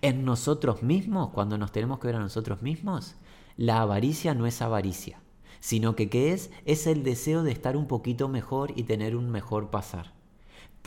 En 0.02 0.26
nosotros 0.26 0.84
mismos, 0.84 1.30
cuando 1.30 1.58
nos 1.58 1.72
tenemos 1.72 2.00
que 2.00 2.08
ver 2.08 2.15
a 2.15 2.20
nosotros 2.20 2.62
mismos, 2.62 3.15
la 3.58 3.82
avaricia 3.82 4.34
no 4.34 4.48
es 4.48 4.62
avaricia 4.62 5.20
sino 5.60 5.96
que 5.96 6.10
¿qué 6.10 6.34
es? 6.34 6.52
Es 6.65 6.88
el 6.88 7.04
deseo 7.04 7.43
de 7.43 7.52
estar 7.52 7.78
un 7.78 7.88
poquito 7.88 8.28
mejor 8.28 8.74
y 8.76 8.84
tener 8.84 9.15
un 9.15 9.30
mejor 9.30 9.70
pasar. 9.70 10.13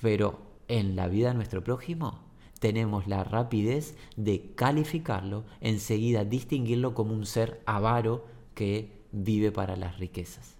Pero 0.00 0.40
en 0.68 0.96
la 0.96 1.08
vida 1.08 1.28
de 1.28 1.34
nuestro 1.34 1.62
prójimo 1.64 2.20
tenemos 2.58 3.06
la 3.06 3.24
rapidez 3.24 3.96
de 4.16 4.52
calificarlo, 4.54 5.44
enseguida 5.60 6.24
distinguirlo 6.24 6.94
como 6.94 7.14
un 7.14 7.26
ser 7.26 7.60
avaro 7.66 8.26
que 8.54 9.00
vive 9.12 9.50
para 9.50 9.76
las 9.76 9.98
riquezas. 9.98 10.56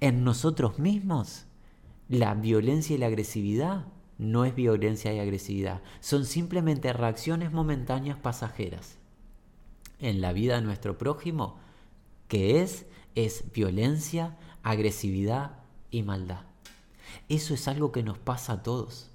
En 0.00 0.24
nosotros 0.24 0.78
mismos, 0.78 1.46
la 2.08 2.34
violencia 2.34 2.94
y 2.94 2.98
la 2.98 3.06
agresividad 3.06 3.86
no 4.18 4.44
es 4.44 4.54
violencia 4.54 5.12
y 5.12 5.18
agresividad, 5.18 5.82
son 6.00 6.24
simplemente 6.24 6.92
reacciones 6.92 7.52
momentáneas 7.52 8.18
pasajeras. 8.18 8.98
En 9.98 10.20
la 10.20 10.32
vida 10.32 10.56
de 10.56 10.62
nuestro 10.62 10.98
prójimo, 10.98 11.58
que 12.28 12.62
es 12.62 12.86
es 13.14 13.52
violencia, 13.52 14.36
agresividad 14.62 15.58
y 15.90 16.02
maldad. 16.02 16.42
Eso 17.28 17.54
es 17.54 17.68
algo 17.68 17.92
que 17.92 18.02
nos 18.02 18.18
pasa 18.18 18.54
a 18.54 18.62
todos. 18.62 19.10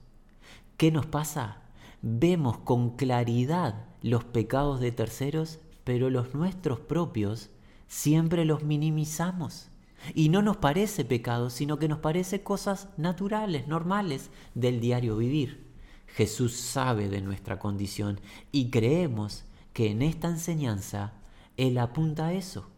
¿Qué 0.77 0.91
nos 0.91 1.05
pasa? 1.05 1.61
Vemos 2.01 2.57
con 2.59 2.95
claridad 2.95 3.85
los 4.01 4.23
pecados 4.23 4.79
de 4.79 4.91
terceros, 4.91 5.59
pero 5.83 6.09
los 6.09 6.33
nuestros 6.33 6.79
propios 6.79 7.49
siempre 7.87 8.45
los 8.45 8.63
minimizamos. 8.63 9.69
Y 10.13 10.29
no 10.29 10.41
nos 10.41 10.57
parece 10.57 11.05
pecado, 11.05 11.49
sino 11.49 11.79
que 11.79 11.87
nos 11.87 11.99
parece 11.99 12.43
cosas 12.43 12.89
naturales, 12.97 13.67
normales 13.67 14.29
del 14.55 14.79
diario 14.79 15.17
vivir. 15.17 15.67
Jesús 16.07 16.55
sabe 16.55 17.09
de 17.09 17.21
nuestra 17.21 17.59
condición 17.59 18.19
y 18.51 18.69
creemos 18.69 19.45
que 19.73 19.91
en 19.91 20.01
esta 20.01 20.27
enseñanza 20.27 21.13
Él 21.57 21.77
apunta 21.77 22.27
a 22.27 22.33
eso. 22.33 22.69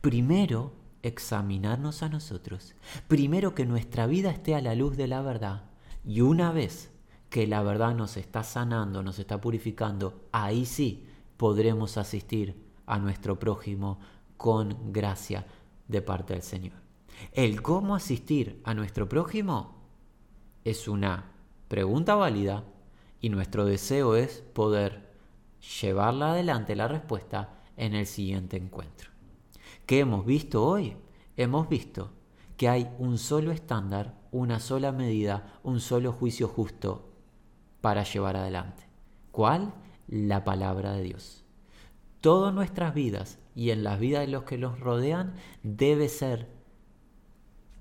Primero, 0.00 0.72
examinarnos 1.02 2.02
a 2.02 2.08
nosotros. 2.08 2.74
Primero 3.06 3.54
que 3.54 3.66
nuestra 3.66 4.06
vida 4.06 4.30
esté 4.30 4.54
a 4.54 4.60
la 4.60 4.74
luz 4.74 4.96
de 4.96 5.08
la 5.08 5.22
verdad. 5.22 5.64
Y 6.04 6.20
una 6.20 6.52
vez 6.52 6.90
que 7.30 7.46
la 7.46 7.62
verdad 7.62 7.94
nos 7.94 8.16
está 8.16 8.42
sanando, 8.42 9.02
nos 9.02 9.18
está 9.18 9.40
purificando, 9.40 10.24
ahí 10.32 10.64
sí 10.64 11.06
podremos 11.36 11.98
asistir 11.98 12.56
a 12.86 12.98
nuestro 12.98 13.38
prójimo 13.38 13.98
con 14.36 14.92
gracia 14.92 15.46
de 15.88 16.02
parte 16.02 16.34
del 16.34 16.42
Señor. 16.42 16.76
El 17.32 17.62
cómo 17.62 17.94
asistir 17.94 18.60
a 18.64 18.74
nuestro 18.74 19.08
prójimo 19.08 19.74
es 20.64 20.86
una 20.86 21.32
pregunta 21.66 22.14
válida 22.14 22.64
y 23.20 23.30
nuestro 23.30 23.64
deseo 23.64 24.14
es 24.14 24.42
poder 24.52 25.08
llevarla 25.80 26.32
adelante 26.32 26.76
la 26.76 26.88
respuesta 26.88 27.60
en 27.76 27.94
el 27.94 28.06
siguiente 28.06 28.56
encuentro. 28.56 29.10
¿Qué 29.86 30.00
hemos 30.00 30.24
visto 30.24 30.64
hoy? 30.64 30.96
Hemos 31.36 31.68
visto 31.68 32.10
que 32.56 32.68
hay 32.68 32.90
un 32.98 33.18
solo 33.18 33.52
estándar, 33.52 34.18
una 34.30 34.60
sola 34.60 34.92
medida, 34.92 35.58
un 35.62 35.80
solo 35.80 36.12
juicio 36.12 36.48
justo 36.48 37.08
para 37.80 38.02
llevar 38.02 38.36
adelante. 38.36 38.84
¿Cuál? 39.30 39.72
La 40.08 40.44
palabra 40.44 40.92
de 40.92 41.02
Dios. 41.02 41.44
Todas 42.20 42.52
nuestras 42.52 42.94
vidas 42.94 43.38
y 43.58 43.72
en 43.72 43.82
las 43.82 43.98
vidas 43.98 44.20
de 44.20 44.28
los 44.28 44.44
que 44.44 44.56
los 44.56 44.78
rodean 44.78 45.34
debe 45.64 46.08
ser 46.08 46.46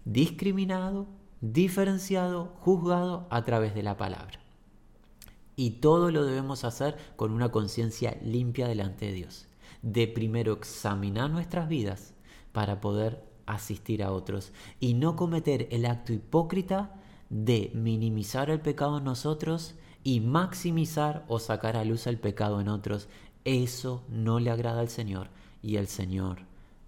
discriminado, 0.06 1.06
diferenciado, 1.40 2.56
juzgado 2.62 3.28
a 3.30 3.44
través 3.44 3.76
de 3.76 3.84
la 3.84 3.96
palabra. 3.96 4.40
Y 5.56 5.74
todo 5.80 6.10
lo 6.10 6.26
debemos 6.26 6.64
hacer 6.64 6.98
con 7.16 7.32
una 7.32 7.52
conciencia 7.52 8.18
limpia 8.24 8.68
delante 8.68 9.06
de 9.06 9.12
Dios 9.12 9.48
de 9.84 10.08
primero 10.08 10.54
examinar 10.54 11.30
nuestras 11.30 11.70
vidas 11.70 12.16
para 12.54 12.82
poder 12.82 13.24
asistir 13.46 14.02
a 14.02 14.12
otros 14.12 14.54
y 14.80 14.96
no 14.96 15.16
cometer 15.16 15.68
el 15.70 15.86
acto 15.86 16.12
hipócrita 16.12 16.96
de 17.30 17.70
minimizar 17.76 18.50
el 18.50 18.62
pecado 18.62 18.98
en 18.98 19.04
nosotros 19.04 19.76
y 20.04 20.22
maximizar 20.22 21.24
o 21.28 21.38
sacar 21.38 21.78
a 21.78 21.86
luz 21.86 22.08
el 22.08 22.18
pecado 22.18 22.62
en 22.62 22.68
otros. 22.68 23.10
Eso 23.46 24.04
no 24.10 24.40
le 24.40 24.50
agrada 24.50 24.80
al 24.80 24.90
Señor 24.90 25.37
y 25.68 25.76
el 25.76 25.90
Señor 25.90 26.40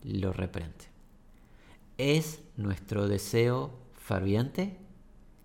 lo 0.04 0.32
reprende. 0.32 0.86
Es 1.98 2.39
nuestro 2.56 3.10
deseo 3.10 3.72
ferviente 3.94 4.78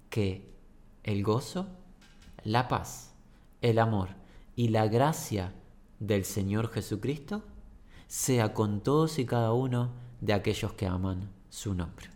que 0.08 0.54
el 1.02 1.24
gozo, 1.24 1.66
la 2.44 2.68
paz, 2.68 3.12
el 3.60 3.80
amor 3.80 4.10
y 4.54 4.68
la 4.68 4.86
gracia 4.86 5.52
del 5.98 6.24
Señor 6.24 6.70
Jesucristo 6.70 7.42
sea 8.06 8.54
con 8.54 8.80
todos 8.84 9.18
y 9.18 9.26
cada 9.26 9.52
uno 9.52 9.90
de 10.20 10.32
aquellos 10.32 10.72
que 10.74 10.86
aman 10.86 11.28
su 11.50 11.74
nombre. 11.74 12.13